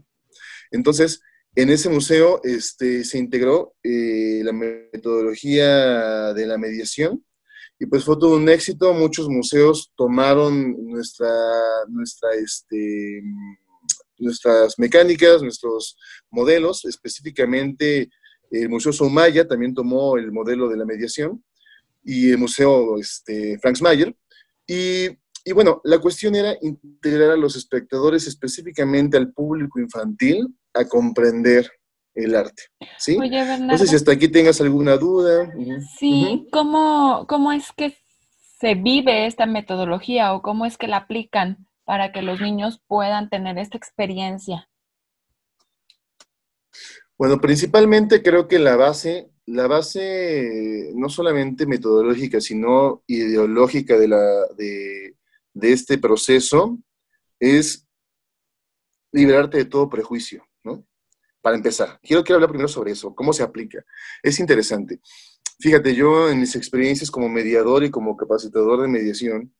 Entonces, 0.72 1.20
en 1.54 1.70
ese 1.70 1.88
museo 1.88 2.40
este, 2.42 3.04
se 3.04 3.18
integró 3.18 3.74
eh, 3.82 4.40
la 4.42 4.52
metodología 4.52 6.32
de 6.34 6.46
la 6.46 6.58
mediación 6.58 7.24
y 7.78 7.86
pues 7.86 8.04
fue 8.04 8.16
todo 8.18 8.36
un 8.36 8.48
éxito. 8.48 8.92
Muchos 8.92 9.28
museos 9.28 9.92
tomaron 9.96 10.74
nuestra, 10.86 11.30
nuestra, 11.88 12.30
este, 12.34 13.22
nuestras 14.18 14.78
mecánicas, 14.78 15.42
nuestros 15.42 15.96
modelos, 16.30 16.84
específicamente 16.86 18.10
el 18.52 18.68
Museo 18.68 18.92
Soumaya 18.92 19.46
también 19.46 19.74
tomó 19.74 20.16
el 20.16 20.30
modelo 20.30 20.68
de 20.68 20.76
la 20.76 20.84
mediación 20.84 21.42
y 22.04 22.30
el 22.30 22.38
Museo 22.38 22.98
este, 22.98 23.58
Franks 23.58 23.82
Mayer. 23.82 24.14
Y, 24.66 25.06
y, 25.44 25.52
bueno, 25.52 25.80
la 25.84 25.98
cuestión 25.98 26.34
era 26.34 26.54
integrar 26.60 27.30
a 27.30 27.36
los 27.36 27.56
espectadores, 27.56 28.26
específicamente 28.26 29.16
al 29.16 29.32
público 29.32 29.80
infantil, 29.80 30.46
a 30.74 30.84
comprender 30.84 31.70
el 32.14 32.34
arte. 32.34 32.64
¿sí? 32.98 33.16
no 33.16 33.78
sé 33.78 33.86
si 33.86 33.96
hasta 33.96 34.12
aquí 34.12 34.28
tengas 34.28 34.60
alguna 34.60 34.96
duda. 34.96 35.50
Sí, 35.98 36.46
¿cómo, 36.52 37.26
¿cómo 37.28 37.52
es 37.52 37.72
que 37.72 37.96
se 38.60 38.74
vive 38.74 39.26
esta 39.26 39.46
metodología 39.46 40.34
o 40.34 40.42
cómo 40.42 40.66
es 40.66 40.76
que 40.76 40.88
la 40.88 40.98
aplican 40.98 41.66
para 41.84 42.12
que 42.12 42.22
los 42.22 42.40
niños 42.40 42.80
puedan 42.86 43.28
tener 43.28 43.58
esta 43.58 43.76
experiencia? 43.76 44.68
Bueno, 47.18 47.40
principalmente 47.40 48.22
creo 48.22 48.48
que 48.48 48.58
la 48.58 48.76
base, 48.76 49.30
la 49.46 49.66
base 49.66 50.90
no 50.94 51.08
solamente 51.08 51.66
metodológica, 51.66 52.40
sino 52.40 53.02
ideológica 53.06 53.98
de, 53.98 54.08
la, 54.08 54.46
de, 54.56 55.14
este 55.54 55.98
proceso 55.98 56.78
es 57.38 57.86
liberarte 59.12 59.58
de 59.58 59.64
todo 59.66 59.90
prejuicio, 59.90 60.46
¿no? 60.64 60.84
Para 61.40 61.56
empezar, 61.56 62.00
quiero, 62.02 62.24
quiero 62.24 62.36
hablar 62.36 62.50
primero 62.50 62.68
sobre 62.68 62.92
eso, 62.92 63.14
cómo 63.14 63.32
se 63.32 63.42
aplica. 63.42 63.84
Es 64.22 64.40
interesante. 64.40 65.00
Fíjate, 65.60 65.94
yo 65.94 66.30
en 66.30 66.40
mis 66.40 66.56
experiencias 66.56 67.10
como 67.10 67.28
mediador 67.28 67.84
y 67.84 67.90
como 67.90 68.16
capacitador 68.16 68.82
de 68.82 68.88
mediación, 68.88 69.54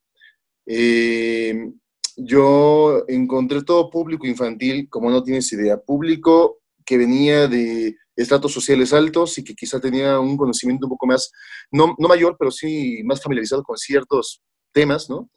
eh, 0.67 1.71
yo 2.17 3.05
encontré 3.09 3.63
todo 3.63 3.91
público 3.91 4.27
infantil, 4.27 4.89
como 4.89 5.11
no 5.11 5.23
tienes 5.23 5.53
idea, 5.53 5.77
público 5.79 6.62
que 6.85 6.99
venía 6.99 7.49
de 7.49 7.97
estratos 8.17 8.53
sociales 8.53 8.93
altos 8.93 9.39
y 9.39 9.45
que 9.45 9.55
quizá 9.55 9.81
tenía 9.81 10.21
un 10.21 10.37
conocimiento 10.37 10.87
un 10.87 10.91
poco 10.91 11.07
más, 11.07 11.31
no, 11.71 11.95
no 11.99 12.09
mayor, 12.09 12.37
pero 12.39 12.51
sí 12.51 13.03
más 13.05 13.23
familiarizado 13.23 13.63
con 13.63 13.77
ciertos 13.77 14.43
temas, 14.73 15.09
¿no? 15.09 15.31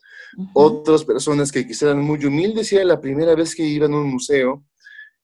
Otras 0.53 1.05
personas 1.05 1.51
que 1.51 1.65
quizá 1.65 1.87
eran 1.87 2.01
muy 2.01 2.23
humildes 2.25 2.71
y 2.71 2.75
era 2.75 2.85
la 2.85 2.99
primera 2.99 3.35
vez 3.35 3.55
que 3.55 3.63
iban 3.63 3.93
a 3.93 3.97
un 3.97 4.11
museo. 4.11 4.65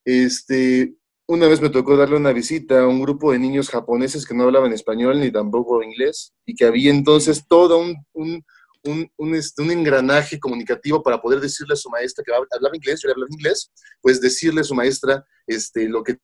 Este, 0.06 0.96
una 1.28 1.48
vez 1.48 1.62
me 1.62 1.70
tocó 1.70 1.98
darle 1.98 2.18
una 2.18 2.34
visita 2.34 2.82
a 2.82 2.88
un 2.88 3.02
grupo 3.02 3.32
de 3.32 3.40
niños 3.40 3.70
japoneses 3.70 4.26
que 4.26 4.34
no 4.34 4.44
hablaban 4.44 4.74
español 4.74 5.20
ni 5.20 5.32
tampoco 5.32 5.84
inglés 5.84 6.34
y 6.46 6.56
que 6.56 6.66
había 6.66 6.92
entonces 6.92 7.46
todo 7.48 7.78
un, 7.80 7.96
un, 8.14 8.44
un, 8.84 9.36
este, 9.36 9.62
un, 9.62 9.72
engranaje 9.72 10.40
comunicativo 10.40 11.02
para 11.04 11.22
poder 11.22 11.40
decirle 11.40 11.74
a 11.74 11.78
su 11.78 11.90
maestra 11.90 12.24
que 12.24 12.34
hablaba 12.34 12.76
inglés, 12.76 13.02
yo 13.02 13.08
le 13.08 13.14
hablaba 13.14 13.30
inglés, 13.32 13.72
pues 14.02 14.20
decirle 14.20 14.62
a 14.62 14.64
su 14.64 14.76
maestra 14.76 15.26
este, 15.46 15.88
lo 15.88 16.04
que 16.04 16.18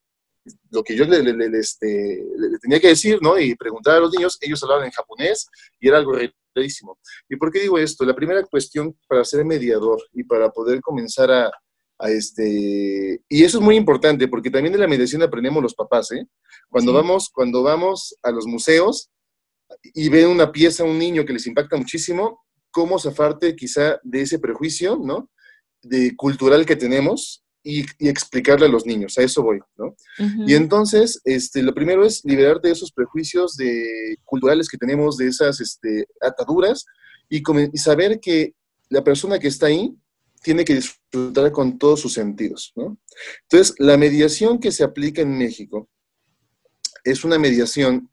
lo 0.72 0.84
que 0.84 0.96
yo 0.96 1.06
le, 1.06 1.20
este, 1.60 2.24
le, 2.38 2.60
tenía 2.60 2.80
que 2.80 2.88
decir, 2.90 3.20
¿no? 3.22 3.38
Y 3.38 3.56
preguntar 3.56 3.98
a 3.98 4.00
los 4.00 4.14
niños, 4.14 4.38
ellos 4.42 4.64
hablaban 4.64 4.86
en 4.86 4.92
japonés 4.92 5.48
y 5.80 5.88
era 5.90 5.98
algo 5.98 6.14
rarísimo. 6.56 6.98
¿Y 7.28 7.36
por 7.36 7.52
qué 7.52 7.60
digo 7.60 7.78
esto? 7.78 8.06
La 8.06 8.16
primera 8.16 8.42
cuestión 8.44 8.98
para 9.08 9.26
ser 9.26 9.44
mediador 9.44 10.02
y 10.14 10.24
para 10.24 10.50
poder 10.50 10.80
comenzar 10.82 11.32
a, 11.32 11.52
a 12.00 12.10
este... 12.10 13.22
Y 13.28 13.44
eso 13.44 13.58
es 13.58 13.64
muy 13.64 13.76
importante 13.76 14.28
porque 14.28 14.50
también 14.50 14.74
de 14.74 14.80
la 14.80 14.88
mediación 14.88 15.24
aprendemos 15.24 15.62
los 15.62 15.76
papás, 15.76 16.12
¿eh? 16.12 16.26
Cuando, 16.70 16.94
vamos, 16.94 17.30
cuando 17.34 17.64
vamos 17.64 18.16
a 18.24 18.32
los 18.32 18.46
museos 18.46 19.10
y 19.84 20.10
ven 20.10 20.28
una 20.28 20.52
pieza, 20.52 20.84
un 20.84 20.98
niño 20.98 21.26
que 21.26 21.34
les 21.34 21.48
impacta 21.48 21.78
muchísimo, 21.78 22.46
cómo 22.78 23.00
zafarte 23.00 23.56
quizá 23.56 24.00
de 24.04 24.22
ese 24.22 24.38
prejuicio, 24.38 25.02
¿no? 25.04 25.32
De 25.82 26.16
cultural 26.16 26.64
que 26.64 26.76
tenemos 26.76 27.44
y, 27.64 27.84
explicarle 27.98 28.68
a 28.68 28.70
los 28.70 28.86
niños, 28.86 29.18
a 29.18 29.24
eso 29.24 29.42
voy, 29.42 29.60
¿no? 29.78 29.96
Y 30.46 30.54
entonces, 30.54 31.20
este, 31.26 31.64
lo 31.64 31.74
primero 31.74 32.06
es 32.06 32.24
liberarte 32.24 32.68
de 32.68 32.76
esos 32.76 32.92
prejuicios 32.92 33.58
de, 33.58 34.18
culturales 34.24 34.70
que 34.70 34.78
tenemos, 34.78 35.18
de 35.18 35.28
esas 35.28 35.60
este, 35.60 36.06
ataduras, 36.22 36.86
y, 37.28 37.42
y, 37.74 37.78
saber 37.80 38.20
que 38.20 38.54
la 38.90 39.04
persona 39.04 39.40
que 39.40 39.48
está 39.48 39.66
ahí 39.66 39.98
tiene 40.44 40.64
que 40.64 40.76
disfrutar 40.76 41.52
con 41.52 41.80
todos 41.80 42.00
sus 42.00 42.14
sentidos, 42.14 42.74
¿no? 42.76 43.00
Entonces, 43.50 43.74
la 43.80 43.98
mediación 43.98 44.60
que 44.60 44.72
se 44.72 44.84
aplica 44.84 45.24
en 45.24 45.36
México 45.36 45.90
es 47.04 47.24
una 47.24 47.40
mediación 47.40 48.12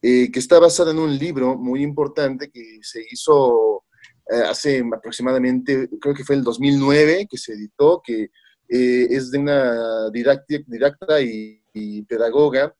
eh, 0.00 0.30
que 0.32 0.38
está 0.38 0.58
basada 0.58 0.92
en 0.92 1.00
un 1.00 1.18
libro 1.18 1.58
muy 1.58 1.82
importante 1.82 2.50
que 2.50 2.78
se 2.80 3.04
hizo 3.10 3.82
eh, 4.30 4.42
hace 4.48 4.82
aproximadamente, 4.92 5.88
creo 6.00 6.14
que 6.14 6.24
fue 6.24 6.36
el 6.36 6.42
2009, 6.42 7.26
que 7.30 7.38
se 7.38 7.52
editó, 7.52 8.02
que 8.04 8.30
eh, 8.68 9.06
es 9.10 9.30
de 9.30 9.38
una 9.38 10.10
didacta 10.10 11.20
y, 11.20 11.62
pedagoga 12.08 12.74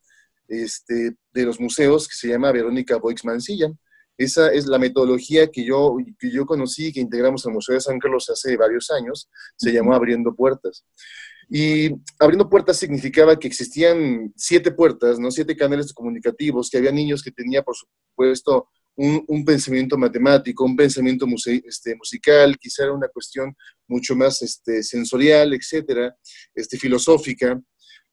este, 0.47 1.15
de 1.31 1.45
los 1.45 1.59
museos 1.59 2.07
que 2.07 2.15
se 2.15 2.29
llama 2.29 2.51
Verónica 2.51 2.97
Boix 2.97 3.23
Mancilla. 3.23 3.71
Esa 4.17 4.51
es 4.51 4.65
la 4.65 4.79
metodología 4.79 5.47
que 5.51 5.63
yo, 5.63 5.95
que 6.17 6.31
yo 6.31 6.47
conocí, 6.47 6.91
que 6.91 6.99
integramos 6.99 7.45
al 7.45 7.53
Museo 7.53 7.75
de 7.75 7.81
San 7.81 7.99
Carlos 7.99 8.27
hace 8.31 8.57
varios 8.57 8.89
años, 8.89 9.29
se 9.55 9.71
llamó 9.71 9.93
Abriendo 9.93 10.33
Puertas. 10.33 10.83
Y 11.49 11.91
abriendo 12.19 12.49
puertas 12.49 12.77
significaba 12.77 13.39
que 13.39 13.47
existían 13.47 14.33
siete 14.35 14.71
puertas, 14.71 15.17
¿no? 15.17 15.31
siete 15.31 15.55
canales 15.55 15.93
comunicativos, 15.93 16.69
que 16.69 16.77
había 16.77 16.91
niños 16.91 17.23
que 17.23 17.31
tenían, 17.31 17.63
por 17.63 17.75
supuesto, 17.75 18.67
un, 18.97 19.45
pensamiento 19.45 19.97
matemático, 19.97 20.65
un 20.65 20.75
pensamiento 20.75 21.27
este, 21.63 21.95
musical, 21.95 22.57
quizá 22.57 22.83
era 22.83 22.93
una 22.93 23.07
cuestión 23.07 23.55
mucho 23.87 24.15
más 24.15 24.41
este, 24.41 24.81
sensorial, 24.81 25.53
etcétera, 25.53 26.15
este, 26.55 26.77
filosófica. 26.77 27.61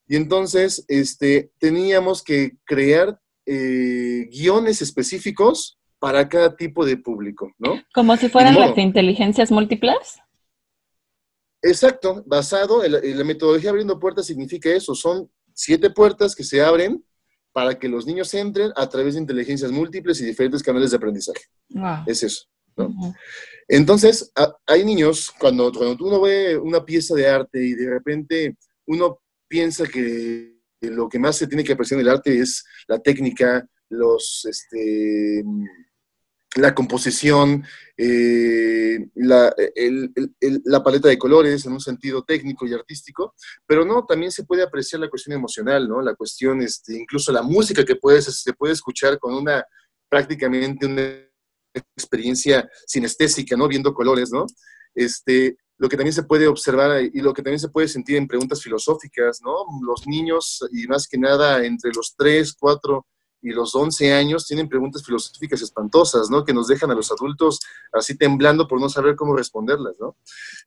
Y 0.06 0.16
entonces 0.16 0.84
este, 0.86 1.50
teníamos 1.58 2.22
que 2.22 2.58
crear 2.64 3.18
eh, 3.46 4.28
guiones 4.30 4.82
específicos 4.82 5.78
para 5.98 6.28
cada 6.28 6.54
tipo 6.54 6.84
de 6.84 6.98
público, 6.98 7.50
¿no? 7.58 7.82
Como 7.94 8.16
si 8.18 8.28
fueran 8.28 8.60
las 8.60 8.76
inteligencias 8.76 9.50
múltiples. 9.50 10.20
Exacto, 11.62 12.22
basado 12.26 12.84
en 12.84 13.16
la, 13.16 13.24
metodología 13.24 13.70
abriendo 13.70 13.98
puertas 13.98 14.26
significa 14.26 14.68
eso, 14.68 14.94
son 14.94 15.30
siete 15.54 15.88
puertas 15.88 16.34
que 16.34 16.44
se 16.44 16.60
abren 16.60 17.02
para 17.54 17.78
que 17.78 17.88
los 17.88 18.04
niños 18.04 18.34
entren 18.34 18.72
a 18.74 18.88
través 18.88 19.14
de 19.14 19.20
inteligencias 19.20 19.70
múltiples 19.70 20.20
y 20.20 20.26
diferentes 20.26 20.60
canales 20.60 20.90
de 20.90 20.96
aprendizaje. 20.96 21.42
Es 22.04 22.24
eso. 22.24 22.46
Entonces, 23.68 24.32
hay 24.66 24.84
niños, 24.84 25.32
cuando, 25.38 25.70
cuando 25.70 26.04
uno 26.04 26.20
ve 26.20 26.58
una 26.58 26.84
pieza 26.84 27.14
de 27.14 27.28
arte 27.28 27.64
y 27.64 27.74
de 27.74 27.88
repente 27.88 28.56
uno 28.86 29.20
piensa 29.46 29.86
que 29.86 30.58
lo 30.80 31.08
que 31.08 31.20
más 31.20 31.36
se 31.36 31.46
tiene 31.46 31.62
que 31.62 31.74
apreciar 31.74 32.00
en 32.00 32.06
el 32.08 32.12
arte 32.12 32.36
es 32.36 32.64
la 32.88 32.98
técnica, 32.98 33.64
los, 33.88 34.44
este, 34.50 35.44
la 36.56 36.74
composición, 36.74 37.64
eh, 37.96 39.08
la, 39.14 39.54
la, 40.64 40.82
paleta 40.82 41.08
de 41.08 41.18
colores 41.18 41.66
en 41.66 41.72
un 41.72 41.80
sentido 41.80 42.22
técnico 42.22 42.66
y 42.66 42.72
artístico, 42.72 43.34
pero 43.66 43.84
no, 43.84 44.04
también 44.04 44.30
se 44.30 44.44
puede 44.44 44.62
apreciar 44.62 45.00
la 45.00 45.10
cuestión 45.10 45.36
emocional, 45.36 45.88
¿no? 45.88 46.00
La 46.00 46.14
cuestión, 46.14 46.62
este, 46.62 46.96
incluso 46.96 47.32
la 47.32 47.42
música 47.42 47.84
que 47.84 47.96
puedes, 47.96 48.24
se 48.24 48.52
puede 48.52 48.72
escuchar 48.72 49.18
con 49.18 49.34
una, 49.34 49.64
prácticamente 50.08 50.86
una 50.86 51.28
experiencia 51.96 52.68
sinestésica, 52.86 53.56
¿no? 53.56 53.66
Viendo 53.66 53.92
colores, 53.92 54.30
¿no? 54.30 54.46
Este, 54.94 55.56
lo 55.78 55.88
que 55.88 55.96
también 55.96 56.14
se 56.14 56.22
puede 56.22 56.46
observar 56.46 57.02
y 57.02 57.20
lo 57.20 57.34
que 57.34 57.42
también 57.42 57.58
se 57.58 57.68
puede 57.68 57.88
sentir 57.88 58.16
en 58.16 58.28
preguntas 58.28 58.62
filosóficas, 58.62 59.40
¿no? 59.42 59.64
Los 59.84 60.06
niños, 60.06 60.64
y 60.72 60.86
más 60.86 61.08
que 61.08 61.18
nada 61.18 61.64
entre 61.64 61.90
los 61.92 62.14
3, 62.16 62.54
4 62.58 63.04
y 63.44 63.50
los 63.50 63.74
11 63.74 64.14
años 64.14 64.46
tienen 64.46 64.68
preguntas 64.70 65.04
filosóficas 65.04 65.60
espantosas, 65.60 66.30
¿no? 66.30 66.44
Que 66.44 66.54
nos 66.54 66.66
dejan 66.66 66.90
a 66.90 66.94
los 66.94 67.12
adultos 67.12 67.60
así 67.92 68.16
temblando 68.16 68.66
por 68.66 68.80
no 68.80 68.88
saber 68.88 69.14
cómo 69.16 69.36
responderlas, 69.36 69.96
¿no? 70.00 70.16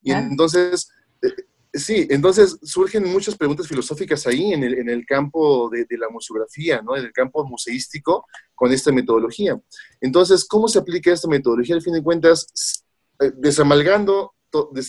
Y 0.04 0.12
entonces, 0.12 0.88
eh, 1.24 1.34
sí, 1.74 2.08
entonces 2.12 2.60
surgen 2.62 3.12
muchas 3.12 3.36
preguntas 3.36 3.68
filosóficas 3.68 4.28
ahí 4.28 4.54
en 4.54 4.64
el, 4.64 4.76
en 4.76 4.90
el 4.90 5.08
campo 5.08 5.72
de, 5.72 5.88
la 5.98 6.08
museografía, 6.10 6.84
¿no? 6.84 6.96
En 6.96 7.06
el 7.06 7.12
campo 7.12 7.44
museístico 7.46 8.28
con 8.54 8.72
esta 8.72 8.92
metodología. 8.92 9.60
Entonces, 10.00 10.46
¿cómo 10.46 10.68
se 10.68 10.78
aplica 10.78 11.12
esta 11.12 11.28
metodología? 11.28 11.74
Al 11.74 11.82
fin 11.82 11.94
de 11.94 12.04
cuentas, 12.04 12.84
eh, 13.20 13.32
desamalgando 13.36 14.36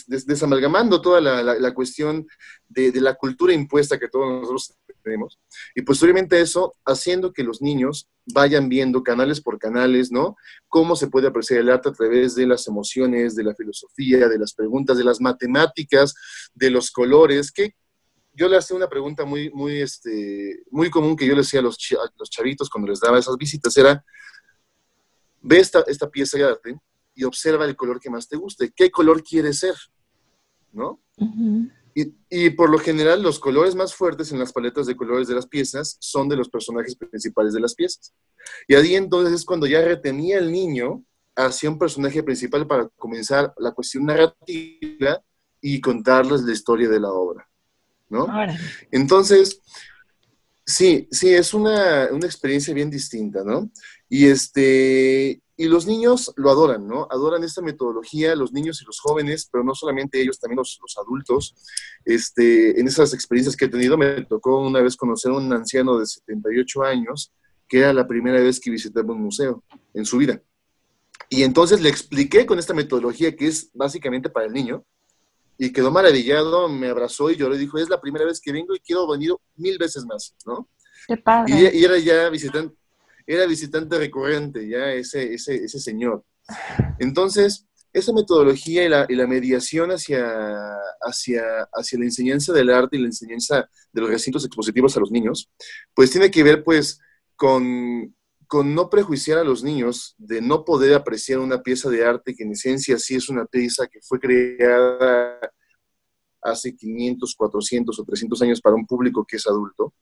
desamalgamando 0.06 1.00
toda 1.00 1.20
la, 1.20 1.74
cuestión 1.74 2.26
de, 2.68 2.92
la 3.00 3.14
cultura 3.14 3.52
impuesta 3.52 3.98
que 3.98 4.08
todos 4.08 4.40
nosotros 4.40 4.74
tenemos. 5.02 5.38
Y 5.74 5.82
posteriormente 5.82 6.40
eso, 6.40 6.74
haciendo 6.84 7.32
que 7.32 7.42
los 7.42 7.62
niños 7.62 8.08
vayan 8.26 8.68
viendo 8.68 9.02
canales 9.02 9.40
por 9.40 9.58
canales, 9.58 10.10
¿no? 10.12 10.36
Cómo 10.68 10.96
se 10.96 11.08
puede 11.08 11.28
apreciar 11.28 11.60
el 11.60 11.70
arte 11.70 11.88
a 11.88 11.92
través 11.92 12.34
de 12.34 12.46
las 12.46 12.66
emociones, 12.68 13.34
de 13.34 13.44
la 13.44 13.54
filosofía, 13.54 14.28
de 14.28 14.38
las 14.38 14.54
preguntas, 14.54 14.98
de 14.98 15.04
las 15.04 15.20
matemáticas, 15.20 16.14
de 16.54 16.70
los 16.70 16.90
colores, 16.90 17.50
que 17.50 17.74
yo 18.34 18.48
le 18.48 18.56
hacía 18.56 18.76
una 18.76 18.88
pregunta 18.88 19.24
muy, 19.24 19.50
muy, 19.50 19.80
este, 19.80 20.62
muy 20.70 20.90
común 20.90 21.16
que 21.16 21.26
yo 21.26 21.34
le 21.34 21.40
hacía 21.40 21.60
a 21.60 21.62
los, 21.62 21.76
chavitos 21.76 22.70
cuando 22.70 22.90
les 22.90 23.00
daba 23.00 23.18
esas 23.18 23.36
visitas, 23.36 23.76
era, 23.76 24.04
ve 25.40 25.58
esta, 25.58 25.84
esta 25.88 26.08
pieza 26.08 26.38
de 26.38 26.44
arte, 26.44 26.78
y 27.18 27.24
observa 27.24 27.64
el 27.64 27.74
color 27.74 27.98
que 27.98 28.10
más 28.10 28.28
te 28.28 28.36
guste. 28.36 28.72
¿Qué 28.74 28.92
color 28.92 29.24
quieres 29.24 29.58
ser? 29.58 29.74
¿No? 30.70 31.00
Y, 32.02 32.14
y, 32.30 32.50
por 32.50 32.70
lo 32.70 32.78
general 32.78 33.22
los 33.22 33.38
colores 33.38 33.74
más 33.74 33.94
fuertes 33.94 34.30
en 34.32 34.38
las 34.38 34.52
paletas 34.52 34.86
de 34.86 34.96
colores 34.96 35.28
de 35.28 35.34
las 35.34 35.46
piezas 35.46 35.96
son 36.00 36.28
de 36.28 36.36
los 36.36 36.48
personajes 36.48 36.94
principales 36.96 37.52
de 37.52 37.60
las 37.60 37.74
piezas. 37.74 38.12
Y 38.66 38.74
ahí 38.74 38.94
entonces 38.94 39.34
es 39.34 39.44
cuando 39.44 39.66
ya 39.66 39.80
retenía 39.80 40.38
el 40.38 40.52
niño 40.52 41.04
hacia 41.34 41.70
un 41.70 41.78
personaje 41.78 42.22
principal 42.22 42.66
para 42.66 42.88
comenzar 42.96 43.52
la 43.58 43.72
cuestión 43.72 44.06
narrativa 44.06 45.22
y 45.60 45.80
contarles 45.80 46.42
la 46.42 46.52
historia 46.52 46.88
de 46.88 47.00
la 47.00 47.10
obra. 47.10 47.48
¿no? 48.08 48.26
Entonces, 48.90 49.60
sí, 50.64 51.08
sí, 51.10 51.34
es 51.34 51.54
una, 51.54 52.08
una 52.10 52.26
experiencia 52.26 52.74
bien 52.74 52.90
distinta, 52.90 53.44
¿no? 53.44 53.70
Y 54.08 54.26
este, 54.26 55.40
y 55.60 55.66
los 55.66 55.88
niños 55.88 56.32
lo 56.36 56.50
adoran, 56.50 56.86
¿no? 56.86 57.08
Adoran 57.10 57.42
esta 57.42 57.60
metodología, 57.60 58.36
los 58.36 58.52
niños 58.52 58.80
y 58.80 58.84
los 58.84 59.00
jóvenes, 59.00 59.48
pero 59.50 59.64
no 59.64 59.74
solamente 59.74 60.20
ellos, 60.20 60.38
también 60.38 60.58
los, 60.58 60.78
adultos. 60.96 61.56
Este, 62.04 62.78
en 62.78 62.86
esas 62.86 63.12
experiencias 63.12 63.56
que 63.56 63.64
he 63.64 63.68
tenido, 63.68 63.98
me 63.98 64.24
tocó 64.24 64.64
una 64.64 64.80
vez 64.80 64.96
conocer 64.96 65.32
a 65.32 65.34
un 65.34 65.52
anciano 65.52 65.98
de 65.98 66.06
78 66.06 66.84
años, 66.84 67.32
que 67.66 67.80
era 67.80 67.92
la 67.92 68.06
primera 68.06 68.40
vez 68.40 68.60
que 68.60 68.70
visitaba 68.70 69.12
un 69.12 69.20
museo 69.20 69.64
en 69.94 70.04
su 70.04 70.18
vida. 70.18 70.40
Y 71.28 71.42
entonces 71.42 71.80
le 71.80 71.88
expliqué 71.88 72.46
con 72.46 72.60
esta 72.60 72.72
metodología 72.72 73.34
que 73.34 73.48
es 73.48 73.68
básicamente 73.74 74.30
para 74.30 74.46
el 74.46 74.52
niño, 74.52 74.84
y 75.58 75.72
quedó 75.72 75.90
maravillado, 75.90 76.68
me 76.68 76.88
abrazó 76.88 77.32
y 77.32 77.36
lloró 77.36 77.56
y 77.56 77.58
dijo, 77.58 77.78
es 77.78 77.88
la 77.88 78.00
primera 78.00 78.24
vez 78.24 78.40
que 78.40 78.52
vengo 78.52 78.76
y 78.76 78.78
quiero 78.78 79.08
venir 79.08 79.32
mil 79.56 79.76
veces 79.76 80.04
más, 80.04 80.36
¿no? 80.46 80.68
Qué 81.08 81.16
padre. 81.16 81.72
Y, 81.72 81.80
y 81.80 81.84
era 81.84 81.98
ya 81.98 82.28
visitante, 82.28 82.76
era 83.28 83.46
visitante 83.46 83.98
recurrente 83.98 84.66
ya 84.66 84.90
ese, 84.90 85.34
ese, 85.34 85.56
ese 85.56 85.78
señor. 85.78 86.24
Entonces, 86.98 87.66
esa 87.92 88.12
metodología 88.14 88.84
y 88.84 88.88
la, 88.88 89.06
y 89.06 89.14
la 89.14 89.26
mediación 89.26 89.90
hacia, 89.90 90.26
hacia, 91.02 91.42
hacia 91.72 91.98
la 91.98 92.06
enseñanza 92.06 92.54
del 92.54 92.70
arte 92.70 92.96
y 92.96 93.00
la 93.00 93.06
enseñanza 93.06 93.68
de 93.92 94.00
los 94.00 94.08
recintos 94.08 94.46
expositivos 94.46 94.96
a 94.96 95.00
los 95.00 95.10
niños, 95.10 95.50
pues 95.92 96.10
tiene 96.10 96.30
que 96.30 96.42
ver 96.42 96.64
pues 96.64 97.00
con, 97.36 98.14
con 98.46 98.74
no 98.74 98.88
prejuiciar 98.88 99.38
a 99.38 99.44
los 99.44 99.62
niños 99.62 100.14
de 100.16 100.40
no 100.40 100.64
poder 100.64 100.94
apreciar 100.94 101.38
una 101.38 101.62
pieza 101.62 101.90
de 101.90 102.06
arte 102.06 102.34
que 102.34 102.44
en 102.44 102.52
esencia 102.52 102.98
sí 102.98 103.14
es 103.14 103.28
una 103.28 103.44
pieza 103.44 103.86
que 103.88 104.00
fue 104.00 104.18
creada 104.18 105.38
hace 106.50 106.74
500, 106.76 107.34
400 107.34 107.98
o 107.98 108.04
300 108.04 108.42
años 108.42 108.60
para 108.60 108.76
un 108.76 108.86
público 108.86 109.24
que 109.26 109.36
es 109.36 109.46
adulto 109.46 109.94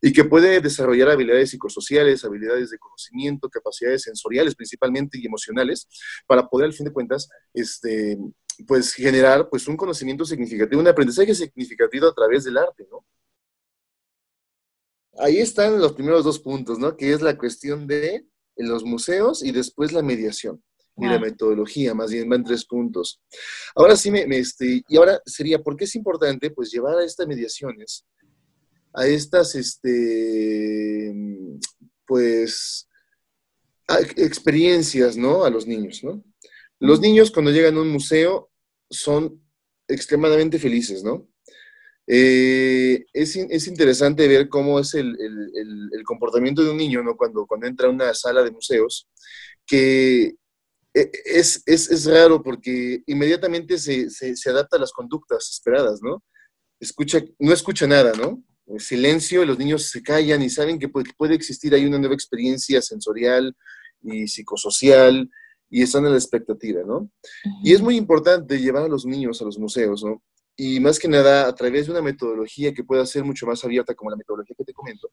y 0.00 0.12
que 0.12 0.24
puede 0.24 0.60
desarrollar 0.60 1.10
habilidades 1.10 1.50
psicosociales, 1.50 2.24
habilidades 2.24 2.70
de 2.70 2.78
conocimiento, 2.78 3.48
capacidades 3.48 4.02
sensoriales 4.02 4.54
principalmente 4.54 5.18
y 5.18 5.26
emocionales 5.26 5.88
para 6.26 6.48
poder 6.48 6.66
al 6.66 6.72
fin 6.72 6.86
de 6.86 6.92
cuentas 6.92 7.28
este, 7.52 8.18
pues 8.66 8.94
generar 8.94 9.48
pues 9.48 9.66
un 9.68 9.76
conocimiento 9.76 10.24
significativo, 10.24 10.80
un 10.80 10.88
aprendizaje 10.88 11.34
significativo 11.34 12.06
a 12.06 12.14
través 12.14 12.44
del 12.44 12.58
arte, 12.58 12.86
¿no? 12.90 13.04
Ahí 15.16 15.38
están 15.38 15.80
los 15.80 15.92
primeros 15.92 16.24
dos 16.24 16.40
puntos, 16.40 16.78
¿no? 16.78 16.96
Que 16.96 17.12
es 17.12 17.22
la 17.22 17.38
cuestión 17.38 17.86
de 17.86 18.26
los 18.56 18.84
museos 18.84 19.44
y 19.44 19.52
después 19.52 19.92
la 19.92 20.02
mediación 20.02 20.62
y 20.96 21.06
la 21.06 21.18
metodología, 21.18 21.94
más 21.94 22.12
bien 22.12 22.28
van 22.28 22.44
tres 22.44 22.64
puntos. 22.64 23.20
Ahora 23.74 23.96
sí, 23.96 24.10
me, 24.10 24.24
este, 24.38 24.82
y 24.88 24.96
ahora 24.96 25.20
sería, 25.26 25.58
¿por 25.60 25.76
qué 25.76 25.84
es 25.84 25.94
importante 25.96 26.50
pues 26.50 26.70
llevar 26.70 26.98
a 26.98 27.04
estas 27.04 27.26
mediaciones, 27.26 28.04
a 28.92 29.06
estas, 29.06 29.54
este, 29.56 31.12
pues, 32.06 32.88
experiencias, 34.16 35.16
¿no? 35.16 35.44
A 35.44 35.50
los 35.50 35.66
niños, 35.66 36.02
¿no? 36.04 36.22
Los 36.78 37.00
niños 37.00 37.30
cuando 37.30 37.50
llegan 37.50 37.76
a 37.76 37.82
un 37.82 37.90
museo 37.90 38.50
son 38.88 39.42
extremadamente 39.88 40.58
felices, 40.58 41.02
¿no? 41.02 41.28
Eh, 42.06 43.06
es, 43.12 43.34
es, 43.36 43.66
interesante 43.66 44.28
ver 44.28 44.48
cómo 44.50 44.78
es 44.78 44.92
el, 44.94 45.16
el, 45.18 45.90
el, 45.90 46.02
comportamiento 46.04 46.62
de 46.62 46.70
un 46.70 46.76
niño, 46.76 47.02
¿no? 47.02 47.16
Cuando, 47.16 47.46
cuando 47.46 47.66
entra 47.66 47.88
a 47.88 47.90
una 47.90 48.12
sala 48.12 48.42
de 48.42 48.50
museos, 48.50 49.08
que 49.66 50.34
es, 50.94 51.62
es, 51.66 51.90
es 51.90 52.06
raro 52.06 52.42
porque 52.42 53.02
inmediatamente 53.06 53.78
se, 53.78 54.10
se, 54.10 54.36
se, 54.36 54.50
adapta 54.50 54.76
a 54.76 54.80
las 54.80 54.92
conductas 54.92 55.50
esperadas, 55.50 56.00
¿no? 56.02 56.22
Escucha, 56.78 57.20
no 57.38 57.52
escucha 57.52 57.86
nada, 57.86 58.12
¿no? 58.12 58.42
El 58.66 58.80
silencio, 58.80 59.44
los 59.44 59.58
niños 59.58 59.90
se 59.90 60.02
callan 60.02 60.42
y 60.42 60.48
saben 60.48 60.78
que 60.78 60.88
puede, 60.88 61.10
puede 61.16 61.34
existir 61.34 61.74
ahí 61.74 61.84
una 61.84 61.98
nueva 61.98 62.14
experiencia 62.14 62.80
sensorial 62.80 63.54
y 64.02 64.28
psicosocial 64.28 65.28
y 65.68 65.82
están 65.82 66.04
en 66.04 66.12
la 66.12 66.18
expectativa, 66.18 66.82
¿no? 66.86 67.10
Y 67.64 67.72
es 67.72 67.82
muy 67.82 67.96
importante 67.96 68.60
llevar 68.60 68.84
a 68.84 68.88
los 68.88 69.04
niños 69.04 69.42
a 69.42 69.44
los 69.44 69.58
museos, 69.58 70.04
¿no? 70.04 70.22
Y 70.56 70.78
más 70.80 70.98
que 70.98 71.08
nada 71.08 71.48
a 71.48 71.54
través 71.54 71.86
de 71.86 71.92
una 71.92 72.02
metodología 72.02 72.72
que 72.72 72.84
pueda 72.84 73.04
ser 73.06 73.24
mucho 73.24 73.46
más 73.46 73.64
abierta 73.64 73.94
como 73.94 74.10
la 74.10 74.16
metodología 74.16 74.54
que 74.56 74.64
te 74.64 74.72
comento, 74.72 75.10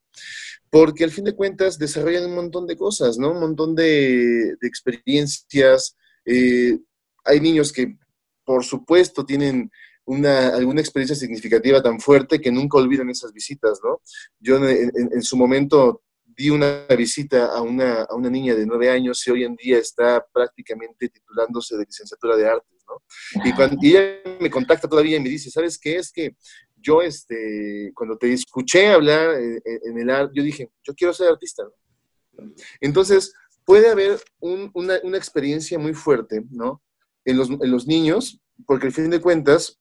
porque 0.70 1.04
al 1.04 1.12
fin 1.12 1.24
de 1.24 1.36
cuentas 1.36 1.78
desarrollan 1.78 2.26
un 2.26 2.36
montón 2.36 2.68
de 2.68 2.76
cosas, 2.76 3.18
¿no? 3.18 3.32
Un 3.32 3.40
montón 3.40 3.76
de, 3.76 4.56
experiencias. 4.62 5.96
Eh, 6.26 6.78
hay 7.24 7.40
niños 7.40 7.72
que, 7.72 7.98
por 8.44 8.64
supuesto, 8.64 9.26
tienen 9.26 9.72
una, 10.06 10.50
alguna 10.50 10.82
experiencia 10.82 11.16
significativa 11.16 11.82
tan 11.82 12.00
fuerte 12.00 12.40
que 12.40 12.52
nunca 12.52 12.78
olvidan 12.78 13.10
esas 13.10 13.34
visitas, 13.34 13.80
¿no? 13.84 14.02
Yo 14.40 14.58
en 14.58 15.22
su 15.24 15.38
momento 15.38 16.04
di 16.36 16.50
una 16.50 16.86
visita 16.98 17.48
a 17.48 17.62
una, 17.62 18.04
a 18.04 18.16
una 18.16 18.30
niña 18.30 18.56
de 18.56 18.66
nueve 18.66 18.90
años 18.90 19.26
y 19.28 19.32
hoy 19.32 19.44
en 19.44 19.56
día 19.56 19.78
está 19.78 20.26
prácticamente 20.32 21.10
titulándose 21.10 21.78
de 21.78 21.86
licenciatura 21.86 22.36
de 22.36 22.48
artes, 22.48 22.81
¿no? 22.92 23.46
Y, 23.46 23.54
cuando, 23.54 23.78
ella 23.82 24.22
me 24.40 24.50
contacta 24.50 24.88
todavía 24.88 25.18
y 25.18 25.20
me 25.20 25.30
dice, 25.30 25.50
¿sabes 25.50 25.80
qué? 25.80 25.96
Es 25.98 26.12
que 26.12 26.36
yo, 26.78 27.02
este, 27.02 27.92
cuando 27.94 28.18
te 28.18 28.34
escuché 28.34 28.88
hablar 28.90 29.36
en, 29.40 29.98
el 29.98 30.10
arte, 30.10 30.34
yo 30.36 30.44
dije, 30.44 30.70
yo 30.84 30.94
quiero 30.94 31.14
ser 31.14 31.30
artista, 31.30 31.64
¿no? 31.64 32.54
Entonces, 32.80 33.34
puede 33.66 33.90
haber 33.90 34.20
una, 34.40 35.00
una, 35.04 35.18
experiencia 35.18 35.78
muy 35.78 35.94
fuerte, 35.94 36.44
¿no? 36.50 36.82
En 37.24 37.38
los, 37.38 37.50
en 37.50 37.72
los 37.72 37.86
niños, 37.86 38.42
porque 38.66 38.88
al 38.88 38.94
fin 38.94 39.10
de 39.10 39.22
cuentas, 39.22 39.80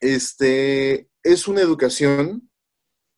este, 0.00 1.08
es 1.22 1.46
una 1.46 1.60
educación 1.60 2.50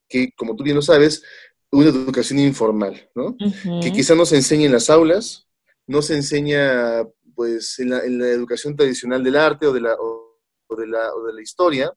que, 0.09 0.33
como 0.37 0.57
tú 0.57 0.65
bien 0.65 0.77
lo 0.77 0.83
sabes, 0.83 1.23
una 1.71 1.89
educación 1.89 2.39
informal, 2.41 3.09
¿no? 3.15 3.37
Que 3.81 3.93
quizá 3.93 4.15
no 4.15 4.27
se 4.27 4.37
enseña 4.37 4.67
en 4.67 4.73
las 4.73 4.91
aulas, 4.91 5.47
no 5.87 6.03
se 6.03 6.17
enseña 6.17 7.05
pues 7.41 7.79
en 7.79 7.89
la, 7.89 8.29
educación 8.29 8.77
tradicional 8.77 9.25
del 9.25 9.35
arte 9.35 9.67
o 9.67 9.73
de 9.73 9.81
la, 9.81 9.93
de 9.93 10.87
la, 10.87 11.15
o 11.15 11.27
de 11.27 11.33
la 11.33 11.41
historia, 11.41 11.91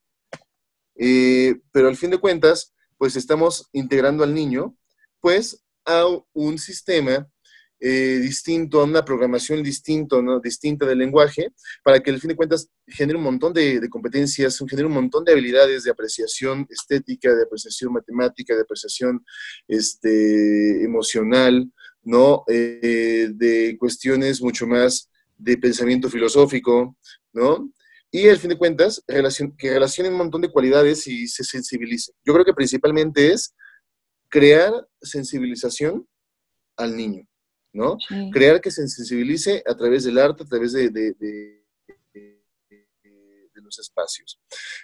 eh, 0.95 1.59
pero 1.69 1.89
al 1.89 1.97
fin 1.97 2.11
de 2.11 2.17
cuentas, 2.17 2.73
pues 2.97 3.17
estamos 3.17 3.67
integrando 3.73 4.23
al 4.23 4.33
niño, 4.33 4.73
pues 5.19 5.61
a 5.83 6.05
un 6.31 6.57
sistema 6.57 7.27
eh, 7.77 8.19
distinto, 8.21 8.79
a 8.79 8.85
una 8.85 9.03
programación 9.03 9.61
distinto, 9.61 10.21
¿no? 10.21 10.39
distinta 10.39 10.85
del 10.85 10.99
lenguaje, 10.99 11.49
para 11.83 11.99
que 11.99 12.11
al 12.11 12.21
fin 12.21 12.29
de 12.29 12.37
cuentas 12.37 12.69
genere 12.87 13.17
un 13.17 13.25
montón 13.25 13.51
de, 13.51 13.85
competencias, 13.89 14.57
genere 14.69 14.87
un 14.87 14.93
montón 14.93 15.25
de 15.25 15.33
habilidades 15.33 15.83
de 15.83 15.91
apreciación 15.91 16.65
estética, 16.69 17.35
de 17.35 17.43
apreciación 17.43 17.91
matemática, 17.91 18.55
de 18.55 18.61
apreciación 18.61 19.25
este, 19.67 20.85
emocional, 20.85 21.69
¿no? 22.01 22.45
Eh, 22.47 23.27
de 23.33 23.75
cuestiones 23.77 24.41
mucho 24.41 24.65
más 24.65 25.09
de 25.37 25.57
pensamiento 25.57 26.09
filosófico, 26.09 26.97
¿no? 27.31 27.71
Y 28.11 28.29
al 28.29 28.37
fin 28.37 28.51
de 28.51 28.57
cuentas, 28.57 29.03
que 29.57 29.71
relacione 29.71 30.09
un 30.09 30.17
montón 30.17 30.41
de 30.41 30.51
cualidades 30.51 31.07
y 31.07 31.27
se 31.27 31.43
sensibilice. 31.43 32.11
Yo 32.23 32.33
creo 32.33 32.45
que 32.45 32.53
principalmente 32.53 33.31
es 33.31 33.55
crear 34.29 34.71
sensibilización 35.01 36.07
al 36.77 36.95
niño. 36.95 37.27
¿no? 37.73 37.97
Crear 38.31 38.61
que 38.61 38.71
se 38.71 38.87
sensibilice 38.87 39.63
a 39.67 39.75
través 39.75 40.03
del 40.03 40.19
arte, 40.19 40.43
a 40.43 40.45
través 40.45 40.73
de, 40.73 40.89
de, 40.89 41.13
de, 41.13 41.63
los 43.55 43.79
espacios. 43.79 44.39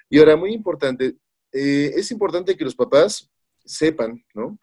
Y 0.10 0.20
ahora, 0.20 0.36
muy 0.36 0.54
importante, 0.54 1.18
eh, 1.52 1.92
es 1.96 2.12
importante 2.12 2.56
que 2.56 2.64
los 2.64 2.76
papás 2.76 3.30
sepan, 3.66 4.24
¿no? 4.34 4.58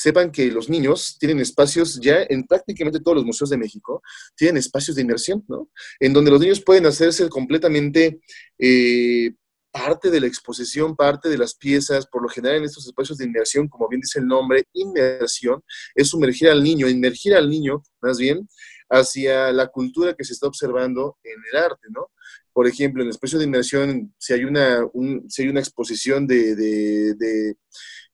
Sepan 0.00 0.30
que 0.30 0.46
los 0.52 0.68
niños 0.68 1.16
tienen 1.18 1.40
espacios 1.40 1.98
ya 2.00 2.24
en 2.28 2.44
prácticamente 2.44 3.00
todos 3.00 3.16
los 3.16 3.24
museos 3.24 3.50
de 3.50 3.56
México, 3.56 4.00
tienen 4.36 4.58
espacios 4.58 4.94
de 4.94 5.02
inmersión, 5.02 5.44
¿no? 5.48 5.70
En 5.98 6.12
donde 6.12 6.30
los 6.30 6.40
niños 6.40 6.60
pueden 6.60 6.86
hacerse 6.86 7.28
completamente 7.28 8.20
eh, 8.60 9.32
parte 9.72 10.08
de 10.08 10.20
la 10.20 10.28
exposición, 10.28 10.94
parte 10.94 11.28
de 11.28 11.36
las 11.36 11.56
piezas, 11.56 12.06
por 12.06 12.22
lo 12.22 12.28
general 12.28 12.58
en 12.58 12.64
estos 12.64 12.86
espacios 12.86 13.18
de 13.18 13.24
inmersión, 13.24 13.66
como 13.66 13.88
bien 13.88 14.00
dice 14.00 14.20
el 14.20 14.28
nombre, 14.28 14.68
inmersión, 14.72 15.64
es 15.96 16.10
sumergir 16.10 16.48
al 16.48 16.62
niño, 16.62 16.88
inmergir 16.88 17.34
al 17.34 17.50
niño, 17.50 17.82
más 18.00 18.18
bien, 18.18 18.48
hacia 18.88 19.52
la 19.52 19.66
cultura 19.66 20.14
que 20.14 20.22
se 20.22 20.32
está 20.32 20.46
observando 20.46 21.18
en 21.24 21.40
el 21.52 21.58
arte, 21.58 21.88
¿no? 21.90 22.12
Por 22.58 22.66
ejemplo, 22.66 23.02
en 23.02 23.06
el 23.06 23.12
espacio 23.12 23.38
de 23.38 23.44
inmersión, 23.44 24.12
si 24.18 24.32
hay 24.32 24.42
una, 24.42 24.84
si 25.28 25.42
hay 25.42 25.48
una 25.48 25.60
exposición 25.60 26.26
de, 26.26 26.56
de, 26.56 27.14
de, 27.14 27.56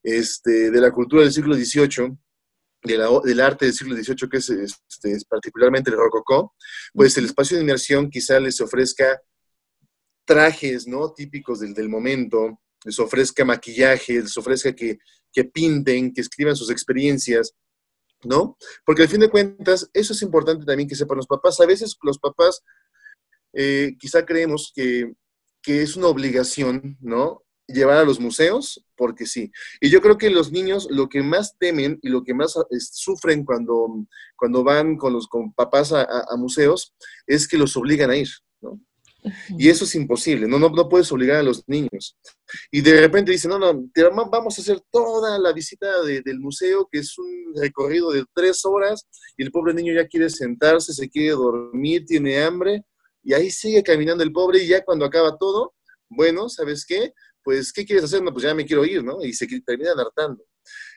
este, 0.02 0.70
de 0.70 0.80
la 0.82 0.92
cultura 0.92 1.22
del 1.22 1.32
siglo 1.32 1.54
XVIII, 1.54 2.14
del 2.82 3.40
arte 3.40 3.64
del 3.64 3.72
siglo 3.72 3.96
XVIII, 3.96 4.28
que 4.30 4.36
es, 4.36 4.50
este, 4.50 5.12
es 5.12 5.24
particularmente 5.24 5.88
el 5.88 5.96
rococó, 5.96 6.54
pues 6.92 7.16
el 7.16 7.24
espacio 7.24 7.56
de 7.56 7.62
inmersión 7.62 8.10
quizá 8.10 8.38
les 8.38 8.60
ofrezca 8.60 9.18
trajes, 10.26 10.86
¿no? 10.86 11.14
Típicos 11.14 11.60
del, 11.60 11.72
del 11.72 11.88
momento, 11.88 12.60
les 12.84 12.98
ofrezca 12.98 13.46
maquillaje, 13.46 14.20
les 14.20 14.36
ofrezca 14.36 14.74
que, 14.74 14.98
que 15.32 15.44
pinten, 15.44 16.12
que 16.12 16.20
escriban 16.20 16.54
sus 16.54 16.70
experiencias, 16.70 17.54
¿no? 18.24 18.58
Porque 18.84 19.04
al 19.04 19.08
fin 19.08 19.20
de 19.20 19.30
cuentas, 19.30 19.88
eso 19.94 20.12
es 20.12 20.20
importante 20.20 20.66
también 20.66 20.86
que 20.86 20.96
sepan 20.96 21.16
los 21.16 21.26
papás. 21.26 21.58
A 21.60 21.66
veces 21.66 21.96
los 22.02 22.18
papás 22.18 22.62
eh, 23.54 23.96
quizá 23.98 24.24
creemos 24.24 24.72
que, 24.74 25.12
que, 25.62 25.82
es 25.82 25.96
una 25.96 26.08
obligación, 26.08 26.96
¿no? 27.00 27.42
Llevar 27.66 27.98
a 27.98 28.04
los 28.04 28.20
museos, 28.20 28.84
porque 28.96 29.26
sí. 29.26 29.50
Y 29.80 29.90
yo 29.90 30.02
creo 30.02 30.18
que 30.18 30.30
los 30.30 30.52
niños 30.52 30.86
lo 30.90 31.08
que 31.08 31.22
más 31.22 31.56
temen 31.58 31.98
y 32.02 32.08
lo 32.08 32.22
que 32.22 32.34
más 32.34 32.54
sufren 32.90 33.44
cuando, 33.44 34.06
cuando 34.36 34.62
van 34.62 34.96
con 34.96 35.12
los 35.12 35.28
con 35.28 35.52
papás 35.54 35.92
a, 35.92 36.04
a 36.04 36.36
museos 36.36 36.94
es 37.26 37.48
que 37.48 37.56
los 37.56 37.76
obligan 37.76 38.10
a 38.10 38.16
ir, 38.16 38.28
¿no? 38.60 38.80
Y 39.58 39.70
eso 39.70 39.84
es 39.84 39.94
imposible, 39.94 40.46
no, 40.46 40.58
no, 40.58 40.68
no 40.68 40.88
puedes 40.88 41.10
obligar 41.10 41.38
a 41.38 41.42
los 41.42 41.66
niños. 41.66 42.16
Y 42.70 42.82
de 42.82 43.00
repente 43.00 43.32
dicen, 43.32 43.50
no, 43.50 43.58
no, 43.58 43.90
vamos 44.30 44.58
a 44.58 44.60
hacer 44.60 44.80
toda 44.90 45.38
la 45.38 45.52
visita 45.52 46.02
del 46.02 46.40
museo, 46.40 46.86
que 46.90 46.98
es 46.98 47.16
un 47.18 47.54
recorrido 47.56 48.12
de 48.12 48.24
tres 48.34 48.64
horas, 48.66 49.06
y 49.38 49.42
el 49.42 49.50
pobre 49.50 49.72
niño 49.72 49.94
ya 49.94 50.06
quiere 50.06 50.28
sentarse, 50.28 50.92
se 50.92 51.08
quiere 51.08 51.30
dormir, 51.30 52.04
tiene 52.04 52.42
hambre, 52.42 52.84
y 53.24 53.32
ahí 53.32 53.50
sigue 53.50 53.82
caminando 53.82 54.22
el 54.22 54.32
pobre, 54.32 54.62
y 54.62 54.68
ya 54.68 54.84
cuando 54.84 55.04
acaba 55.04 55.36
todo, 55.38 55.74
bueno, 56.08 56.48
¿sabes 56.48 56.84
qué? 56.86 57.12
Pues, 57.42 57.72
¿qué 57.72 57.84
quieres 57.84 58.04
hacer? 58.04 58.22
No, 58.22 58.32
pues 58.32 58.44
ya 58.44 58.54
me 58.54 58.64
quiero 58.64 58.84
ir, 58.84 59.02
¿no? 59.02 59.22
Y 59.22 59.32
se 59.32 59.46
termina 59.62 59.92
hartando. 59.92 60.44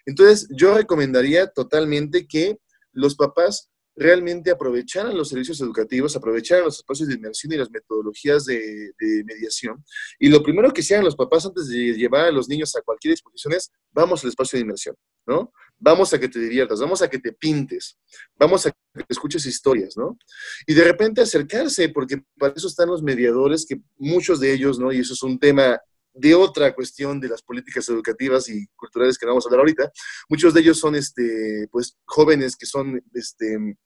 Entonces, 0.05 0.47
yo 0.51 0.73
recomendaría 0.75 1.47
totalmente 1.47 2.27
que 2.27 2.57
los 2.93 3.15
papás 3.15 3.69
realmente 3.97 4.51
aprovecharan 4.51 5.17
los 5.17 5.29
servicios 5.29 5.59
educativos, 5.59 6.15
aprovecharan 6.15 6.65
los 6.65 6.77
espacios 6.77 7.09
de 7.09 7.15
inmersión 7.15 7.51
y 7.51 7.57
las 7.57 7.71
metodologías 7.71 8.45
de, 8.45 8.93
mediación. 9.25 9.83
Y 10.19 10.29
lo 10.29 10.43
primero 10.43 10.71
que 10.71 10.81
hicieran 10.81 11.03
los 11.03 11.15
papás 11.15 11.45
antes 11.45 11.67
de 11.67 11.93
llevar 11.93 12.25
a 12.25 12.31
los 12.31 12.47
niños 12.47 12.75
a 12.75 12.81
cualquier 12.81 13.13
exposición 13.13 13.53
es, 13.53 13.71
vamos 13.91 14.23
al 14.23 14.29
espacio 14.29 14.57
de 14.57 14.61
inmersión, 14.61 14.95
¿no? 15.25 15.51
Vamos 15.79 16.13
a 16.13 16.19
que 16.19 16.27
te 16.27 16.39
diviertas, 16.39 16.79
vamos 16.79 17.01
a 17.01 17.09
que 17.09 17.19
te 17.19 17.33
pintes, 17.33 17.97
vamos 18.37 18.65
a 18.65 18.71
que 18.71 19.05
escuches 19.09 19.45
historias, 19.45 19.95
¿no? 19.95 20.17
Y 20.65 20.73
de 20.73 20.83
repente 20.83 21.21
acercarse, 21.21 21.89
porque 21.89 22.21
para 22.37 22.53
eso 22.55 22.67
están 22.67 22.89
los 22.89 23.03
mediadores, 23.03 23.65
que 23.65 23.79
muchos 23.97 24.39
de 24.39 24.53
ellos, 24.53 24.79
¿no? 24.79 24.91
Y 24.91 24.99
eso 24.99 25.13
es 25.13 25.23
un 25.23 25.37
tema 25.39 25.79
de 26.13 26.33
otra 26.33 26.73
cuestión 26.73 27.19
de 27.19 27.29
las 27.29 27.43
políticas 27.43 27.87
educativas 27.89 28.49
y 28.49 28.65
culturales 28.75 29.17
que 29.17 29.25
no 29.25 29.33
vamos 29.33 29.45
a 29.45 29.49
hablar 29.49 29.59
ahorita. 29.59 29.91
Muchos 30.29 30.53
de 30.53 30.61
ellos 30.61 30.79
son, 30.79 30.95
este, 30.95 31.67
pues, 31.71 31.95
jóvenes 32.05 32.55
que 32.55 32.65
son, 32.65 32.99
este, 33.13 33.77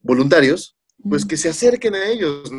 voluntarios, 0.00 0.76
pues 1.08 1.24
que 1.24 1.36
se 1.36 1.48
acerquen 1.48 1.94
a 1.94 2.08
ellos, 2.08 2.50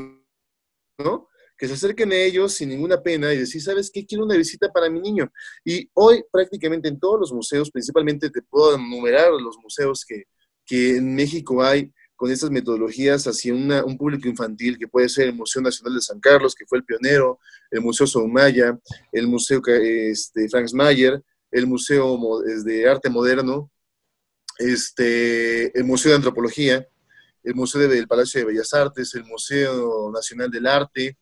¿no? 0.97 1.28
Que 1.63 1.69
se 1.69 1.76
acerquen 1.76 2.12
a 2.12 2.17
ellos 2.17 2.56
sin 2.56 2.67
ninguna 2.67 3.02
pena 3.02 3.34
y 3.34 3.38
decir, 3.38 3.62
¿sabes 3.62 3.89
qué? 3.89 4.06
Quiero 4.06 4.26
una 4.26 4.36
visita 4.36 4.69
para 4.69 4.89
mi 4.89 4.99
niño. 4.99 5.32
Y 5.63 5.89
hoy 5.93 6.21
prácticamente 6.30 6.89
en 6.89 6.99
todos 6.99 7.17
los 7.17 7.32
museos, 7.32 7.71
principalmente 7.71 8.30
te 8.30 8.41
puedo 8.41 8.76
enumerar 8.76 9.32
los 9.32 9.58
museos 9.63 10.04
que, 10.06 10.26
que 10.65 10.97
en 10.97 11.15
México 11.15 11.63
hay 11.63 11.89
con 12.17 12.30
estas 12.30 12.52
metodologías 12.52 13.26
hacia 13.28 13.54
un 13.54 13.97
público 13.97 14.28
infantil, 14.28 14.78
que 14.78 14.89
puede 14.89 15.08
ser 15.08 15.30
el 15.30 15.36
Museo 15.36 15.62
Nacional 15.62 15.95
de 15.95 16.02
San 16.02 16.19
Carlos, 16.19 16.54
que 16.54 16.65
fue 16.65 16.80
el 16.80 16.84
pionero, 16.84 17.39
el 17.71 17.80
Museo 17.80 18.08
Soumaya, 18.08 18.78
el 19.13 19.28
Museo 19.28 19.62
este, 19.65 20.49
Franz 20.49 20.73
Mayer, 20.73 21.23
el 21.49 21.65
Museo 21.65 22.41
de 22.65 22.89
Arte 22.89 23.10
Moderno, 23.10 23.71
este, 24.58 25.80
el 25.80 25.86
Museo 25.86 26.12
de 26.12 26.17
Antropología, 26.17 26.86
el 27.41 27.56
Museo 27.56 27.88
del 27.88 28.06
Palacio 28.06 28.41
de 28.41 28.47
Bellas 28.47 28.73
Artes, 28.73 29.15
el 29.15 29.23
Museo 29.23 30.12
Nacional 30.12 30.52
del 30.52 30.67
Arte, 30.67 31.17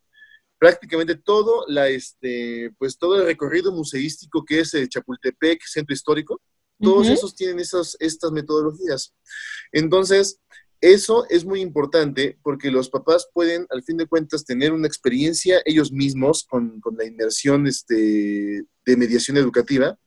prácticamente 0.61 1.15
todo, 1.15 1.65
la, 1.67 1.89
este, 1.89 2.71
pues 2.77 2.95
todo 2.95 3.19
el 3.19 3.25
recorrido 3.25 3.71
museístico 3.71 4.45
que 4.45 4.59
es 4.59 4.75
el 4.75 4.89
Chapultepec, 4.89 5.59
Centro 5.65 5.91
Histórico, 5.91 6.39
todos 6.79 7.07
esos 7.07 7.35
tienen 7.35 7.59
esas, 7.59 7.97
estas 7.99 8.31
metodologías. 8.31 9.11
Entonces, 9.71 10.39
eso 10.79 11.25
es 11.29 11.45
muy 11.45 11.61
importante 11.61 12.37
porque 12.43 12.69
los 12.69 12.91
papás 12.91 13.27
pueden, 13.33 13.65
al 13.71 13.81
fin 13.81 13.97
de 13.97 14.05
cuentas, 14.05 14.45
tener 14.45 14.71
una 14.71 14.85
experiencia 14.85 15.63
ellos 15.65 15.91
mismos 15.91 16.45
con, 16.47 16.79
la 16.95 17.05
inmersión 17.05 17.65
este, 17.65 18.63
de 18.85 18.97
mediación 18.97 19.37
educativa 19.37 19.97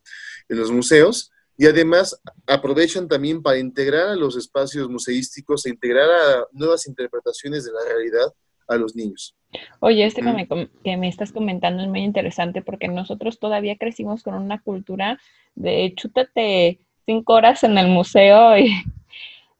en 0.48 0.56
los 0.56 0.70
museos 0.70 1.32
y 1.56 1.66
además 1.66 2.16
aprovechan 2.46 3.08
también 3.08 3.42
para 3.42 3.58
integrar 3.58 4.06
a 4.10 4.16
los 4.16 4.36
espacios 4.36 4.88
museísticos 4.88 5.66
e 5.66 5.70
integrar 5.70 6.08
a 6.08 6.46
nuevas 6.52 6.86
interpretaciones 6.86 7.64
de 7.64 7.72
la 7.72 7.84
realidad 7.84 8.32
a 8.68 8.77
los 8.77 8.96
niños. 8.96 9.35
Oye, 9.81 10.05
este 10.05 10.22
que, 10.22 10.33
me, 10.33 10.48
que, 10.83 10.96
me, 10.96 11.09
estás 11.09 11.33
comentando 11.33 11.83
es 11.83 11.88
muy 11.88 12.00
interesante 12.00 12.62
porque 12.62 12.88
nosotros 12.88 13.38
todavía 13.38 13.77
crecimos 13.77 14.22
con 14.22 14.35
una 14.35 14.61
cultura 14.61 15.18
de 15.55 15.94
chútate 15.96 16.81
cinco 17.07 17.35
horas 17.35 17.62
en 17.62 17.79
el 17.79 17.88
museo 17.88 18.59
y, 18.59 18.72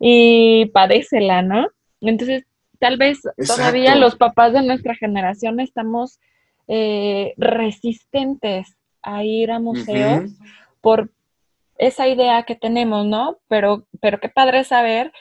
y 0.01 0.67
padécela, 0.67 1.43
¿no? 1.43 1.69
Entonces, 2.01 2.45
tal 2.79 2.97
vez 2.97 3.21
todavía 3.47 3.95
los 3.95 4.17
papás 4.17 4.53
de 4.53 4.63
nuestra 4.63 4.95
generación 4.95 5.61
estamos 5.61 6.19
eh, 6.69 7.35
resistentes 7.37 8.77
a 9.03 9.25
ir 9.25 9.51
a 9.51 9.59
museos 9.59 10.31
por 10.81 11.11
esa 11.79 12.09
idea 12.09 12.43
que 12.45 12.57
tenemos, 12.57 13.07
¿no? 13.07 13.39
Pero, 13.49 13.87
pero 14.01 14.21
qué 14.21 14.29
padre 14.29 14.65
saber 14.65 15.13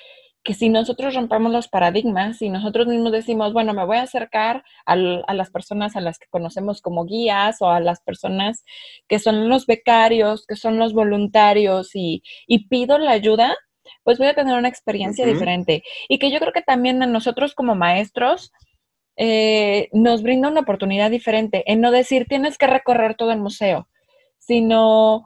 que 0.44 0.54
si 0.54 0.70
nosotros 0.70 1.16
rompemos 1.16 1.52
los 1.52 1.70
paradigmas, 1.70 2.42
y 2.42 2.50
nosotros 2.50 2.88
mismos 2.88 3.12
decimos, 3.14 3.54
bueno, 3.54 3.74
me 3.74 3.86
voy 3.86 3.98
a 3.98 4.04
acercar 4.04 4.64
a, 4.86 4.96
las 4.96 5.50
personas 5.52 5.96
a 5.96 6.02
las 6.02 6.20
que 6.20 6.28
conocemos 6.30 6.82
como 6.82 7.06
guías 7.06 7.62
o 7.62 7.70
a 7.70 7.80
las 7.80 8.02
personas 8.02 8.66
que 9.08 9.20
son 9.20 9.48
los 9.48 9.66
becarios, 9.66 10.46
que 10.46 10.56
son 10.56 10.78
los 10.78 10.94
voluntarios 10.94 11.92
y, 11.94 12.24
pido 12.70 12.98
la 12.98 13.12
ayuda, 13.12 13.56
pues 14.04 14.18
voy 14.18 14.28
a 14.28 14.34
tener 14.34 14.58
una 14.58 14.68
experiencia 14.68 15.26
diferente. 15.26 15.84
Y 16.10 16.20
que 16.20 16.32
yo 16.32 16.40
creo 16.40 16.54
que 16.54 16.62
también 16.62 17.02
a 17.04 17.08
nosotros 17.08 17.54
como 17.54 17.76
maestros 17.76 18.52
eh, 19.16 19.90
nos 19.94 20.24
brinda 20.24 20.50
una 20.50 20.62
oportunidad 20.62 21.12
diferente 21.12 21.64
en 21.72 21.82
no 21.82 21.92
decir 21.92 22.26
tienes 22.28 22.58
que 22.58 22.68
recorrer 22.68 23.16
todo 23.16 23.32
el 23.32 23.40
museo, 23.40 23.88
sino 24.40 25.26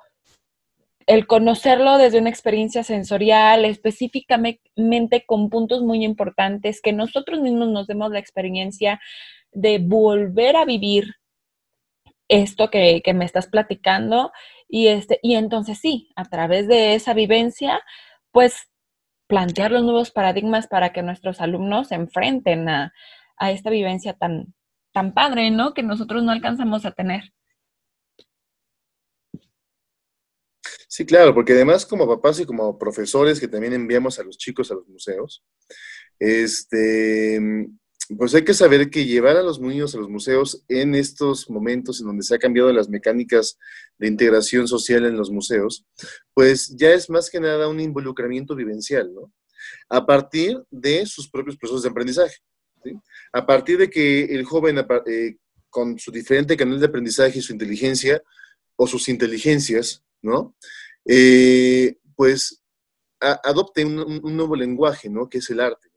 el 1.07 1.25
conocerlo 1.25 1.97
desde 1.97 2.19
una 2.19 2.29
experiencia 2.29 2.83
sensorial, 2.83 3.65
específicamente 3.65 5.25
con 5.25 5.49
puntos 5.49 5.81
muy 5.81 6.03
importantes, 6.03 6.81
que 6.81 6.93
nosotros 6.93 7.39
mismos 7.39 7.69
nos 7.69 7.87
demos 7.87 8.11
la 8.11 8.19
experiencia 8.19 8.99
de 9.51 9.79
volver 9.79 10.57
a 10.57 10.65
vivir 10.65 11.15
esto 12.27 12.69
que, 12.69 13.01
me 13.15 13.23
estás 13.23 13.47
platicando 13.47 14.31
y, 14.67 14.87
este, 14.87 15.19
y 15.23 15.35
entonces 15.35 15.79
sí, 15.79 16.09
a 16.17 16.25
través 16.25 16.67
de 16.67 16.95
esa 16.95 17.13
vivencia, 17.13 17.81
pues 18.31 18.69
plantear 19.27 19.71
los 19.71 19.83
nuevos 19.83 20.11
paradigmas 20.11 20.67
para 20.67 20.91
que 20.91 21.03
nuestros 21.03 21.39
alumnos 21.39 21.87
se 21.87 21.95
enfrenten 21.95 22.67
a, 22.67 22.93
a 23.37 23.51
esta 23.51 23.69
vivencia 23.69 24.13
tan, 24.13 24.53
tan 24.91 25.13
padre, 25.13 25.51
¿no? 25.51 25.73
Que 25.73 25.83
nosotros 25.83 26.23
no 26.23 26.31
alcanzamos 26.31 26.85
a 26.85 26.91
tener. 26.91 27.33
Sí, 30.97 31.05
claro, 31.05 31.31
porque 31.31 31.53
además 31.53 31.85
como 31.85 32.07
papás 32.07 32.39
y 32.39 32.45
como 32.47 32.75
profesores 32.79 33.39
que 33.39 33.47
también 33.47 33.71
enviamos 33.73 34.17
a 34.17 34.23
los 34.23 34.35
chicos 34.35 34.71
a 34.71 34.73
los 34.73 34.87
museos, 34.87 35.43
este, 36.17 37.39
pues 38.17 38.33
hay 38.33 38.43
que 38.43 38.55
saber 38.55 38.89
que 38.89 39.05
llevar 39.05 39.37
a 39.37 39.43
los 39.43 39.61
niños 39.61 39.93
a 39.93 39.99
los 39.99 40.09
museos 40.09 40.63
en 40.67 40.95
estos 40.95 41.51
momentos 41.51 41.99
en 41.99 42.07
donde 42.07 42.23
se 42.23 42.33
ha 42.33 42.39
cambiado 42.39 42.73
las 42.73 42.89
mecánicas 42.89 43.59
de 43.99 44.07
integración 44.07 44.67
social 44.67 45.05
en 45.05 45.15
los 45.15 45.29
museos, 45.29 45.85
pues 46.33 46.75
ya 46.75 46.89
es 46.89 47.11
más 47.11 47.29
que 47.29 47.39
nada 47.39 47.67
un 47.67 47.79
involucramiento 47.79 48.55
vivencial, 48.55 49.13
¿no? 49.13 49.31
A 49.89 50.03
partir 50.03 50.63
de 50.71 51.05
sus 51.05 51.29
propios 51.29 51.57
procesos 51.57 51.83
de 51.83 51.89
aprendizaje. 51.89 52.37
A 53.33 53.45
partir 53.45 53.77
de 53.77 53.91
que 53.91 54.23
el 54.23 54.45
joven, 54.45 54.83
eh, 55.05 55.37
con 55.69 55.99
su 55.99 56.11
diferente 56.11 56.57
canal 56.57 56.79
de 56.79 56.87
aprendizaje 56.87 57.37
y 57.37 57.43
su 57.43 57.53
inteligencia, 57.53 58.19
o 58.77 58.87
sus 58.87 59.09
inteligencias, 59.09 60.03
¿no? 60.21 60.55
Eh, 61.07 61.97
pues 62.15 62.61
adopte 63.19 63.85
un, 63.85 64.21
nuevo 64.35 64.55
lenguaje, 64.55 65.09
¿no? 65.09 65.29
Que 65.29 65.39
es 65.39 65.49
el 65.49 65.59
arte. 65.59 65.89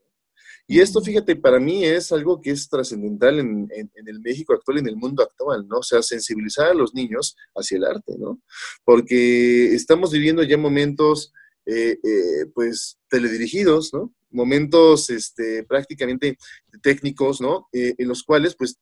Y 0.67 0.79
esto, 0.79 1.01
fíjate, 1.01 1.35
para 1.35 1.59
mí 1.59 1.83
es 1.83 2.11
algo 2.11 2.39
que 2.39 2.51
es 2.51 2.69
trascendental 2.69 3.39
en, 3.39 3.69
el 3.71 4.19
México 4.21 4.53
actual, 4.53 4.77
en 4.77 4.87
el 4.87 4.95
mundo 4.95 5.21
actual, 5.23 5.67
¿no? 5.67 5.79
O 5.79 5.83
sea, 5.83 6.01
sensibilizar 6.01 6.67
a 6.67 6.73
los 6.73 6.93
niños 6.93 7.35
hacia 7.55 7.77
el 7.77 7.83
arte, 7.83 8.13
¿no? 8.17 8.41
Porque 8.85 9.73
estamos 9.75 10.11
viviendo 10.11 10.43
ya 10.43 10.57
momentos, 10.57 11.33
eh, 11.65 11.97
eh, 12.03 12.45
pues, 12.53 12.97
teledirigidos, 13.09 13.93
¿no? 13.93 14.13
Momentos 14.31 15.09
este, 15.09 15.63
prácticamente 15.63 16.37
técnicos, 16.81 17.41
¿no? 17.41 17.67
Eh, 17.71 17.95
en 17.97 18.07
los 18.07 18.23
cuales, 18.23 18.55
pues, 18.55 18.77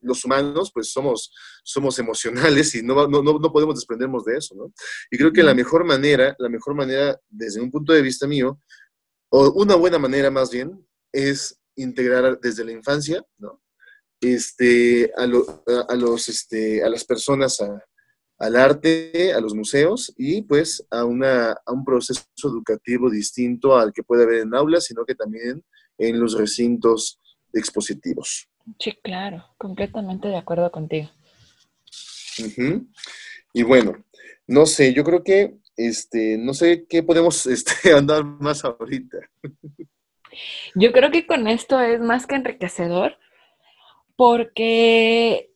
los 0.00 0.24
humanos, 0.24 0.70
pues, 0.72 0.90
somos, 0.90 1.32
somos 1.62 1.98
emocionales 1.98 2.74
y 2.74 2.82
no, 2.82 3.06
no, 3.06 3.22
no, 3.22 3.52
podemos 3.52 3.74
desprendernos 3.74 4.24
de 4.24 4.36
eso, 4.36 4.54
¿no? 4.54 4.72
Y 5.10 5.18
creo 5.18 5.32
que 5.32 5.42
la 5.42 5.54
mejor 5.54 5.84
manera, 5.84 6.34
la 6.38 6.48
mejor 6.48 6.74
manera, 6.74 7.18
desde 7.28 7.60
un 7.60 7.70
punto 7.70 7.92
de 7.92 8.02
vista 8.02 8.26
mío, 8.26 8.60
o 9.30 9.50
una 9.52 9.74
buena 9.74 9.98
manera 9.98 10.30
más 10.30 10.50
bien, 10.50 10.86
es 11.12 11.58
integrar 11.76 12.38
desde 12.40 12.64
la 12.64 12.72
infancia, 12.72 13.24
¿no? 13.38 13.62
Este, 14.20 15.12
a, 15.16 15.22
a, 15.22 15.94
los, 15.94 16.28
este, 16.28 16.82
a 16.82 16.88
las 16.88 17.04
personas 17.04 17.60
a, 17.60 17.84
al 18.38 18.56
arte, 18.56 19.32
a 19.32 19.40
los 19.40 19.54
museos 19.54 20.12
y 20.16 20.42
pues 20.42 20.86
a, 20.90 21.04
una, 21.04 21.52
a 21.52 21.72
un 21.72 21.84
proceso 21.84 22.24
educativo 22.44 23.10
distinto 23.10 23.76
al 23.76 23.92
que 23.92 24.02
puede 24.02 24.22
haber 24.24 24.42
en 24.42 24.54
aulas, 24.54 24.84
sino 24.84 25.04
que 25.04 25.14
también 25.14 25.64
en 25.98 26.20
los 26.20 26.38
recintos 26.38 27.20
expositivos. 27.52 28.48
Sí, 28.78 28.92
claro, 29.02 29.44
completamente 29.56 30.28
de 30.28 30.36
acuerdo 30.36 30.70
contigo. 30.70 31.08
Y 33.52 33.62
bueno, 33.62 34.04
no 34.46 34.66
sé, 34.66 34.94
yo 34.94 35.02
creo 35.02 35.24
que, 35.24 35.56
este, 35.76 36.38
no 36.38 36.54
sé 36.54 36.86
qué 36.88 37.02
podemos 37.02 37.46
este, 37.46 37.92
andar 37.92 38.24
más 38.24 38.64
ahorita. 38.64 39.18
Yo 40.74 40.92
creo 40.92 41.10
que 41.10 41.26
con 41.26 41.48
esto 41.48 41.80
es 41.80 42.00
más 42.00 42.26
que 42.26 42.36
enriquecedor 42.36 43.18
porque 44.14 45.50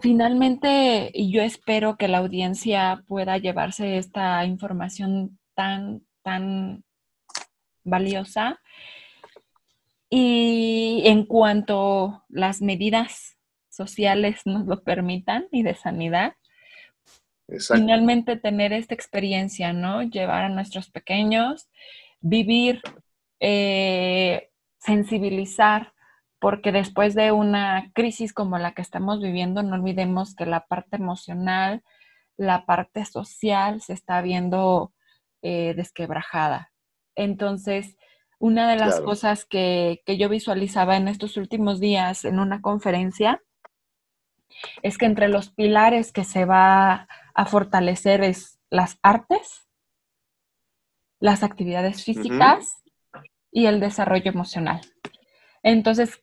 finalmente, 0.00 1.12
yo 1.14 1.42
espero 1.42 1.96
que 1.96 2.08
la 2.08 2.18
audiencia 2.18 3.04
pueda 3.06 3.38
llevarse 3.38 3.96
esta 3.96 4.44
información 4.44 5.38
tan, 5.54 6.02
tan 6.22 6.84
valiosa. 7.84 8.60
Y 10.08 11.02
en 11.04 11.24
cuanto 11.24 12.24
las 12.28 12.60
medidas 12.60 13.36
sociales 13.68 14.40
nos 14.44 14.66
lo 14.66 14.82
permitan 14.82 15.46
y 15.52 15.62
de 15.62 15.74
sanidad, 15.74 16.34
finalmente 17.58 18.36
tener 18.36 18.72
esta 18.72 18.94
experiencia, 18.94 19.72
¿no? 19.72 20.02
Llevar 20.02 20.44
a 20.44 20.48
nuestros 20.48 20.90
pequeños, 20.90 21.68
vivir 22.20 22.82
eh, 23.40 24.50
sensibilizar, 24.78 25.92
porque 26.40 26.72
después 26.72 27.14
de 27.14 27.32
una 27.32 27.90
crisis 27.92 28.32
como 28.32 28.58
la 28.58 28.72
que 28.72 28.82
estamos 28.82 29.20
viviendo, 29.20 29.62
no 29.62 29.76
olvidemos 29.76 30.34
que 30.34 30.46
la 30.46 30.66
parte 30.66 30.96
emocional, 30.96 31.84
la 32.36 32.64
parte 32.64 33.04
social 33.04 33.82
se 33.82 33.92
está 33.92 34.22
viendo 34.22 34.92
eh, 35.42 35.74
desquebrajada. 35.76 36.72
Entonces, 37.14 37.98
una 38.38 38.70
de 38.70 38.76
las 38.76 39.00
cosas 39.02 39.44
que, 39.44 40.02
que, 40.06 40.16
yo 40.16 40.30
visualizaba 40.30 40.96
en 40.96 41.08
estos 41.08 41.36
últimos 41.36 41.78
días 41.78 42.24
en 42.24 42.38
una 42.38 42.62
conferencia 42.62 43.42
es 44.82 44.96
que 44.96 45.04
entre 45.04 45.28
los 45.28 45.50
pilares 45.50 46.10
que 46.10 46.24
se 46.24 46.46
va 46.46 47.06
a 47.34 47.44
fortalecer 47.44 48.22
es 48.22 48.58
las 48.70 48.98
artes, 49.02 49.68
las 51.18 51.42
actividades 51.42 52.02
físicas 52.02 52.82
y 53.52 53.66
el 53.66 53.78
desarrollo 53.78 54.30
emocional. 54.30 54.80
Entonces, 55.62 56.22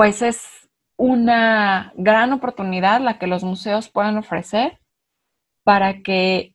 pues 0.00 0.22
es 0.22 0.70
una 0.96 1.92
gran 1.94 2.32
oportunidad 2.32 3.02
la 3.02 3.18
que 3.18 3.26
los 3.26 3.44
museos 3.44 3.90
puedan 3.90 4.16
ofrecer 4.16 4.80
para 5.62 6.00
que 6.00 6.54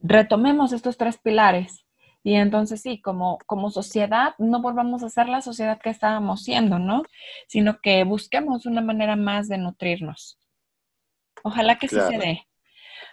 retomemos 0.00 0.72
estos 0.72 0.96
tres 0.98 1.16
pilares 1.16 1.86
y 2.24 2.34
entonces 2.34 2.82
sí, 2.82 3.00
como, 3.00 3.38
como 3.46 3.70
sociedad 3.70 4.34
no 4.38 4.60
volvamos 4.60 5.04
a 5.04 5.10
ser 5.10 5.28
la 5.28 5.42
sociedad 5.42 5.78
que 5.80 5.90
estábamos 5.90 6.42
siendo, 6.42 6.80
¿no? 6.80 7.04
Sino 7.46 7.78
que 7.80 8.02
busquemos 8.02 8.66
una 8.66 8.80
manera 8.80 9.14
más 9.14 9.46
de 9.46 9.58
nutrirnos. 9.58 10.36
Ojalá 11.44 11.78
que 11.78 11.86
sí 11.86 12.00
se 12.00 12.18
dé. 12.18 12.48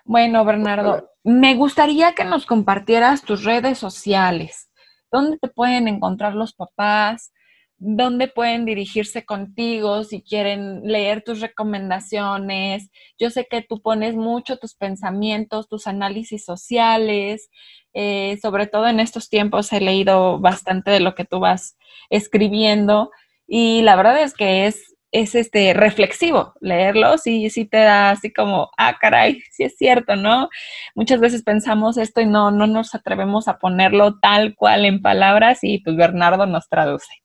Bueno, 0.03 0.43
Bernardo, 0.45 1.11
me 1.23 1.53
gustaría 1.53 2.15
que 2.15 2.25
nos 2.25 2.47
compartieras 2.47 3.21
tus 3.21 3.43
redes 3.43 3.77
sociales. 3.77 4.71
¿Dónde 5.11 5.37
te 5.37 5.47
pueden 5.47 5.87
encontrar 5.87 6.33
los 6.33 6.53
papás? 6.53 7.31
¿Dónde 7.77 8.27
pueden 8.27 8.65
dirigirse 8.65 9.25
contigo 9.25 10.03
si 10.03 10.21
quieren 10.21 10.81
leer 10.83 11.23
tus 11.23 11.41
recomendaciones? 11.41 12.89
Yo 13.19 13.29
sé 13.29 13.47
que 13.49 13.62
tú 13.62 13.81
pones 13.81 14.15
mucho 14.15 14.57
tus 14.57 14.75
pensamientos, 14.75 15.67
tus 15.67 15.88
análisis 15.88 16.45
sociales. 16.45 17.49
Eh, 17.93 18.39
sobre 18.41 18.67
todo 18.67 18.88
en 18.88 18.99
estos 18.99 19.29
tiempos 19.29 19.71
he 19.73 19.79
leído 19.81 20.39
bastante 20.39 20.91
de 20.91 20.99
lo 20.99 21.13
que 21.13 21.25
tú 21.25 21.39
vas 21.39 21.77
escribiendo 22.09 23.12
y 23.47 23.83
la 23.83 23.95
verdad 23.95 24.19
es 24.23 24.33
que 24.33 24.65
es 24.65 24.93
es 25.13 25.36
este 25.36 25.73
reflexivo 25.73 26.53
leerlo, 26.59 27.17
sí, 27.19 27.49
sí 27.51 27.65
te 27.65 27.77
da 27.77 28.09
así 28.09 28.33
como, 28.33 28.71
ah, 28.77 28.97
caray, 28.99 29.41
sí 29.51 29.63
es 29.63 29.77
cierto, 29.77 30.15
¿no? 30.15 30.49
Muchas 30.95 31.19
veces 31.19 31.43
pensamos 31.43 31.97
esto 31.97 32.19
y 32.19 32.25
no, 32.25 32.49
no 32.51 32.67
nos 32.67 32.95
atrevemos 32.95 33.47
a 33.47 33.59
ponerlo 33.59 34.19
tal 34.19 34.55
cual 34.55 34.86
en 34.86 35.01
palabras 35.01 35.59
y 35.62 35.79
pues 35.79 35.95
Bernardo 35.95 36.47
nos 36.47 36.67
traduce. 36.67 37.22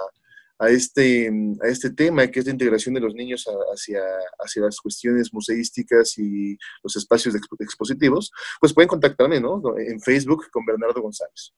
a, 0.59 0.69
este, 0.69 1.29
a 1.63 1.67
este 1.67 1.91
tema, 1.91 2.27
que 2.27 2.39
es 2.39 2.45
la 2.45 2.51
integración 2.51 2.95
de 2.95 3.01
los 3.01 3.13
niños 3.13 3.45
hacia, 3.73 4.01
hacia 4.39 4.63
las 4.63 4.79
cuestiones 4.79 5.33
museísticas 5.33 6.17
y 6.17 6.57
los 6.83 6.95
espacios 6.95 7.35
expositivos, 7.59 8.31
pues 8.59 8.73
pueden 8.73 8.89
contactarme 8.89 9.39
¿no? 9.39 9.61
en 9.77 9.99
Facebook 10.01 10.49
con 10.51 10.65
Bernardo 10.65 11.01
González. 11.01 11.53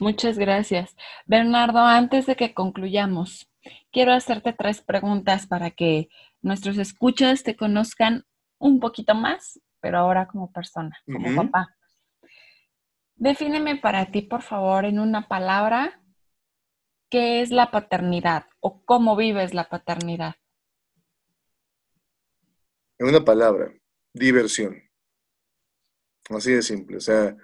Muchas 0.00 0.38
gracias. 0.38 0.96
Bernardo, 1.26 1.78
antes 1.78 2.26
de 2.26 2.36
que 2.36 2.54
concluyamos, 2.54 3.48
quiero 3.92 4.12
hacerte 4.12 4.52
tres 4.52 4.80
preguntas 4.80 5.46
para 5.46 5.70
que 5.70 6.08
nuestros 6.42 6.78
escuchas 6.78 7.42
te 7.42 7.56
conozcan 7.56 8.24
un 8.58 8.80
poquito 8.80 9.14
más, 9.14 9.60
pero 9.80 9.98
ahora 9.98 10.26
como 10.26 10.52
persona, 10.52 10.96
como 11.06 11.34
papá. 11.34 11.76
Defíneme 13.16 13.76
para 13.76 14.06
ti, 14.10 14.22
por 14.22 14.42
favor, 14.42 14.84
en 14.84 14.98
una 14.98 15.28
palabra, 15.28 16.00
qué 17.10 17.42
es 17.42 17.50
la 17.50 17.70
paternidad 17.70 18.46
o 18.60 18.84
cómo 18.84 19.16
vives 19.16 19.54
la 19.54 19.68
paternidad. 19.68 20.34
En 22.98 23.08
una 23.08 23.24
palabra, 23.24 23.72
diversión. 24.12 24.82
Así 26.28 26.52
de 26.52 26.62
simple. 26.62 26.98
O 26.98 27.00
sea, 27.00 27.36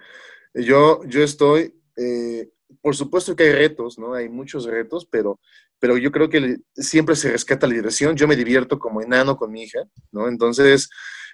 yo, 0.53 1.03
yo 1.05 1.23
estoy, 1.23 1.79
eh, 1.95 2.49
por 2.81 2.95
supuesto 2.95 3.35
que 3.35 3.43
hay 3.43 3.51
retos, 3.51 3.99
¿no? 3.99 4.13
Hay 4.13 4.29
muchos 4.29 4.65
retos, 4.65 5.05
pero, 5.05 5.39
pero 5.79 5.97
yo 5.97 6.11
creo 6.11 6.29
que 6.29 6.57
siempre 6.75 7.15
se 7.15 7.31
rescata 7.31 7.67
la 7.67 7.73
diversión. 7.73 8.15
Yo 8.15 8.27
me 8.27 8.35
divierto 8.35 8.79
como 8.79 9.01
enano 9.01 9.35
con 9.35 9.51
mi 9.51 9.63
hija, 9.63 9.81
¿no? 10.11 10.27
Entonces, 10.27 10.89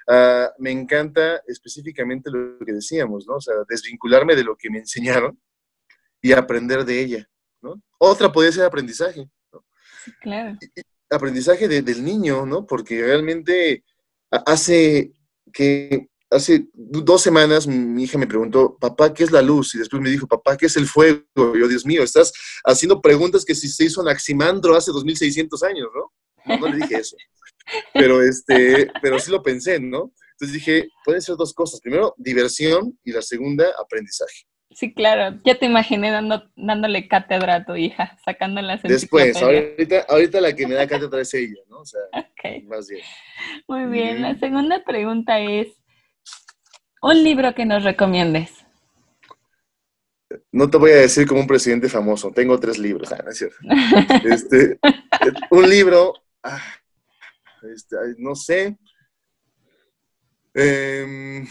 Ah, 0.07 0.51
me 0.59 0.71
encanta 0.71 1.41
específicamente 1.47 2.29
lo 2.29 2.57
que 2.65 2.73
decíamos, 2.73 3.25
¿no? 3.27 3.35
O 3.35 3.41
sea, 3.41 3.55
desvincularme 3.67 4.35
de 4.35 4.43
lo 4.43 4.55
que 4.55 4.69
me 4.69 4.79
enseñaron 4.79 5.39
y 6.21 6.33
aprender 6.33 6.85
de 6.85 7.01
ella, 7.01 7.29
¿no? 7.63 7.81
Otra 7.97 8.31
podría 8.31 8.51
ser 8.51 8.65
aprendizaje, 8.65 9.27
¿no? 9.51 9.65
Claro. 10.21 10.57
aprendizaje 11.09 11.67
del 11.67 12.03
niño, 12.03 12.45
¿no? 12.45 12.65
Porque 12.67 13.01
realmente 13.01 13.83
hace 14.45 15.13
que 15.51 16.07
hace 16.29 16.67
dos 16.73 17.21
semanas 17.21 17.67
mi 17.67 18.03
hija 18.03 18.17
me 18.17 18.27
preguntó, 18.27 18.75
papá, 18.77 19.13
¿qué 19.13 19.23
es 19.23 19.31
la 19.31 19.41
luz? 19.41 19.75
Y 19.75 19.77
después 19.77 20.01
me 20.01 20.09
dijo, 20.09 20.27
papá, 20.27 20.57
¿qué 20.57 20.65
es 20.65 20.75
el 20.75 20.87
fuego? 20.87 21.21
Y 21.35 21.59
yo, 21.59 21.67
Dios 21.67 21.85
mío, 21.85 22.03
estás 22.03 22.33
haciendo 22.65 23.01
preguntas 23.01 23.45
que 23.45 23.55
si 23.55 23.67
se 23.67 23.85
hizo 23.85 24.01
Anaximandro 24.01 24.75
hace 24.75 24.91
2600 24.91 25.63
años, 25.63 25.87
¿no? 25.93 26.11
No, 26.45 26.59
no 26.59 26.67
le 26.67 26.77
dije 26.77 26.95
eso. 26.95 27.15
Pero, 27.93 28.21
este, 28.21 28.91
pero 29.01 29.19
sí 29.19 29.31
lo 29.31 29.41
pensé, 29.41 29.79
¿no? 29.79 30.11
Entonces 30.31 30.53
dije, 30.53 30.89
pueden 31.05 31.21
ser 31.21 31.35
dos 31.37 31.53
cosas. 31.53 31.79
Primero, 31.79 32.13
diversión 32.17 32.97
y 33.03 33.11
la 33.11 33.21
segunda, 33.21 33.65
aprendizaje. 33.81 34.45
Sí, 34.75 34.93
claro. 34.93 35.39
Ya 35.43 35.55
te 35.55 35.65
imaginé 35.65 36.11
dando, 36.11 36.49
dándole 36.55 37.07
cátedra 37.07 37.55
a 37.55 37.65
tu 37.65 37.75
hija, 37.75 38.17
sacándola 38.25 38.77
Después, 38.77 39.41
ahorita, 39.41 40.05
ahorita 40.09 40.41
la 40.41 40.53
que 40.53 40.67
me 40.67 40.75
da 40.75 40.87
cátedra 40.87 41.21
es 41.21 41.33
ella, 41.33 41.61
¿no? 41.69 41.79
O 41.79 41.85
sea, 41.85 42.01
más 42.65 42.87
bien. 42.87 43.03
Muy 43.67 43.85
bien. 43.85 44.21
La 44.21 44.37
segunda 44.39 44.83
pregunta 44.83 45.39
es, 45.39 45.67
un 47.03 47.23
libro 47.23 47.53
que 47.53 47.65
nos 47.65 47.83
recomiendes. 47.83 48.49
No 50.51 50.69
te 50.69 50.77
voy 50.77 50.91
a 50.91 50.95
decir 50.95 51.27
como 51.27 51.41
un 51.41 51.47
presidente 51.47 51.89
famoso, 51.89 52.31
tengo 52.31 52.59
tres 52.59 52.79
libros, 52.79 53.11
ah, 53.11 53.21
no 53.23 53.29
es 53.29 53.37
cierto. 53.37 53.57
Este, 54.23 54.79
un 55.51 55.69
libro, 55.69 56.13
ah, 56.41 56.61
este, 57.73 57.97
no 58.17 58.35
sé. 58.35 58.77
Em, 60.53 61.45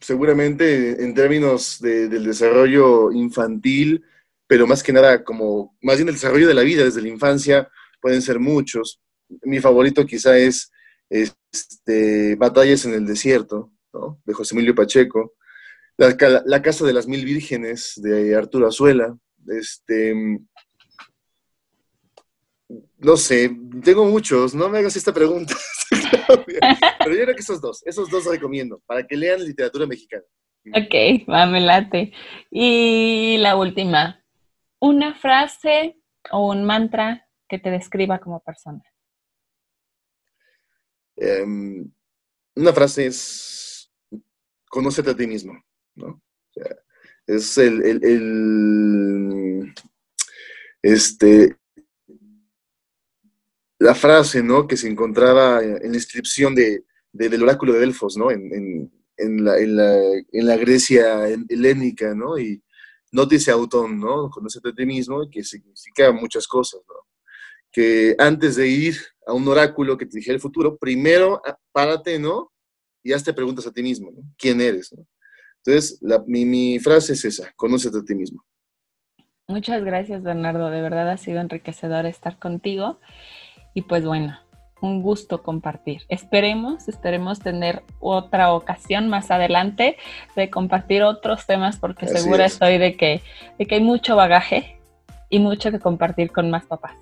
seguramente 0.00 1.02
en 1.04 1.14
términos 1.14 1.78
del 1.80 2.24
desarrollo 2.24 3.12
infantil, 3.12 4.04
pero 4.46 4.66
más 4.66 4.82
que 4.82 4.92
nada 4.92 5.22
como, 5.22 5.76
más 5.82 5.96
bien 5.96 6.08
el 6.08 6.14
desarrollo 6.14 6.48
de 6.48 6.54
la 6.54 6.62
vida 6.62 6.84
desde 6.84 7.02
la 7.02 7.08
infancia, 7.08 7.68
pueden 8.00 8.22
ser 8.22 8.38
muchos. 8.40 9.00
Mi 9.42 9.60
favorito 9.60 10.06
quizá 10.06 10.36
es 10.36 10.72
este, 11.08 12.36
Batallas 12.36 12.84
en 12.84 12.94
el 12.94 13.06
Desierto, 13.06 13.72
de 14.24 14.32
José 14.32 14.54
Emilio 14.54 14.74
Pacheco. 14.74 15.34
La, 15.96 16.62
Casa 16.62 16.86
de 16.86 16.94
las 16.94 17.06
Mil 17.06 17.24
Vírgenes 17.26 17.92
de 17.96 18.34
Arturo 18.34 18.66
Azuela. 18.66 19.14
Este, 19.46 20.14
no 22.98 23.16
sé, 23.16 23.54
tengo 23.84 24.04
muchos, 24.06 24.54
no 24.54 24.68
me 24.68 24.78
hagas 24.78 24.96
esta 24.96 25.12
pregunta, 25.12 25.54
pero 26.98 27.14
yo 27.14 27.22
creo 27.24 27.34
que 27.34 27.40
esos 27.40 27.60
dos, 27.60 27.82
esos 27.86 28.10
dos 28.10 28.26
recomiendo, 28.26 28.82
para 28.86 29.06
que 29.06 29.16
lean 29.16 29.44
literatura 29.44 29.86
mexicana. 29.86 30.24
Ok, 30.66 31.28
va, 31.28 31.46
me 31.46 31.60
late. 31.60 32.12
Y 32.50 33.38
la 33.38 33.56
última, 33.56 34.24
una 34.78 35.14
frase 35.14 35.96
o 36.30 36.50
un 36.50 36.64
mantra 36.64 37.26
que 37.48 37.58
te 37.58 37.70
describa 37.70 38.18
como 38.18 38.40
persona. 38.40 38.82
Em, 41.16 41.90
una 42.56 42.72
frase 42.72 43.06
es, 43.06 43.92
conócete 44.68 45.10
a 45.10 45.16
ti 45.16 45.26
mismo, 45.26 45.52
¿no? 45.94 46.22
es 47.26 47.58
el, 47.58 47.82
el, 48.02 49.74
este, 50.82 51.56
la 53.80 53.94
frase, 53.94 54.42
¿no? 54.42 54.66
Que 54.66 54.76
se 54.76 54.88
encontraba 54.88 55.62
en 55.62 55.90
la 55.90 55.96
inscripción 55.96 56.54
de, 56.54 56.84
del 57.12 57.42
oráculo 57.42 57.72
de 57.72 57.80
Delfos, 57.80 58.16
¿no? 58.16 58.30
En, 58.30 58.92
en, 59.16 59.44
la, 59.44 59.58
en, 59.58 60.46
la, 60.46 60.56
Grecia 60.56 61.26
helénica, 61.48 62.14
¿no? 62.14 62.38
Y 62.38 62.62
nótese 63.10 63.50
autón, 63.50 63.98
¿no? 63.98 64.28
Conocete 64.28 64.68
a 64.68 64.74
ti 64.74 64.84
mismo, 64.84 65.28
que 65.30 65.42
significa 65.42 66.12
muchas 66.12 66.46
cosas, 66.46 66.82
¿no? 66.86 66.94
Que 67.72 68.14
antes 68.18 68.56
de 68.56 68.68
ir 68.68 68.96
a 69.26 69.32
un 69.32 69.48
oráculo 69.48 69.96
que 69.96 70.06
te 70.06 70.18
dijera 70.18 70.34
el 70.34 70.42
futuro, 70.42 70.76
primero 70.76 71.40
ah, 71.46 71.58
párate, 71.72 72.18
¿no? 72.18 72.52
Y 73.02 73.12
hazte 73.12 73.32
preguntas 73.32 73.66
a 73.66 73.72
ti 73.72 73.82
mismo. 73.82 74.12
¿Quién 74.36 74.60
eres? 74.60 74.92
¿no? 74.92 75.06
Entonces, 75.64 75.98
la, 76.02 76.22
mi, 76.26 76.44
mi 76.44 76.78
frase 76.80 77.14
es 77.14 77.24
esa, 77.24 77.50
conócete 77.56 77.96
a 77.96 78.04
ti 78.04 78.14
mismo. 78.14 78.44
Muchas 79.48 79.82
gracias, 79.82 80.22
Bernardo. 80.22 80.68
De 80.68 80.82
verdad 80.82 81.10
ha 81.10 81.16
sido 81.16 81.40
enriquecedor 81.40 82.04
estar 82.06 82.38
contigo. 82.38 83.00
Y 83.74 83.82
pues 83.82 84.04
bueno, 84.04 84.38
un 84.80 85.02
gusto 85.02 85.42
compartir. 85.42 86.02
Esperemos, 86.08 86.88
esperemos 86.88 87.40
tener 87.40 87.82
otra 88.00 88.52
ocasión 88.52 89.08
más 89.08 89.30
adelante 89.30 89.96
de 90.36 90.50
compartir 90.50 91.02
otros 91.02 91.46
temas 91.46 91.76
porque 91.76 92.06
segura 92.06 92.46
estoy 92.46 92.78
de 92.78 92.96
que, 92.96 93.22
de 93.58 93.66
que 93.66 93.76
hay 93.76 93.82
mucho 93.82 94.16
bagaje 94.16 94.78
y 95.28 95.38
mucho 95.38 95.70
que 95.70 95.78
compartir 95.78 96.32
con 96.32 96.50
más 96.50 96.64
papás. 96.64 96.96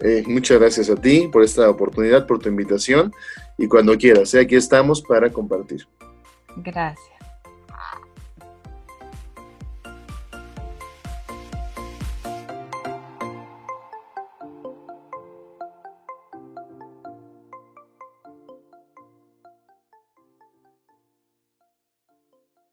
Eh, 0.00 0.24
muchas 0.26 0.58
gracias 0.58 0.88
a 0.88 0.96
ti 0.96 1.28
por 1.30 1.42
esta 1.42 1.68
oportunidad, 1.68 2.26
por 2.26 2.38
tu 2.38 2.48
invitación 2.48 3.12
y 3.58 3.68
cuando 3.68 3.96
quieras, 3.98 4.32
¿eh? 4.34 4.40
aquí 4.40 4.56
estamos 4.56 5.02
para 5.02 5.30
compartir. 5.30 5.86
Gracias. 6.56 7.19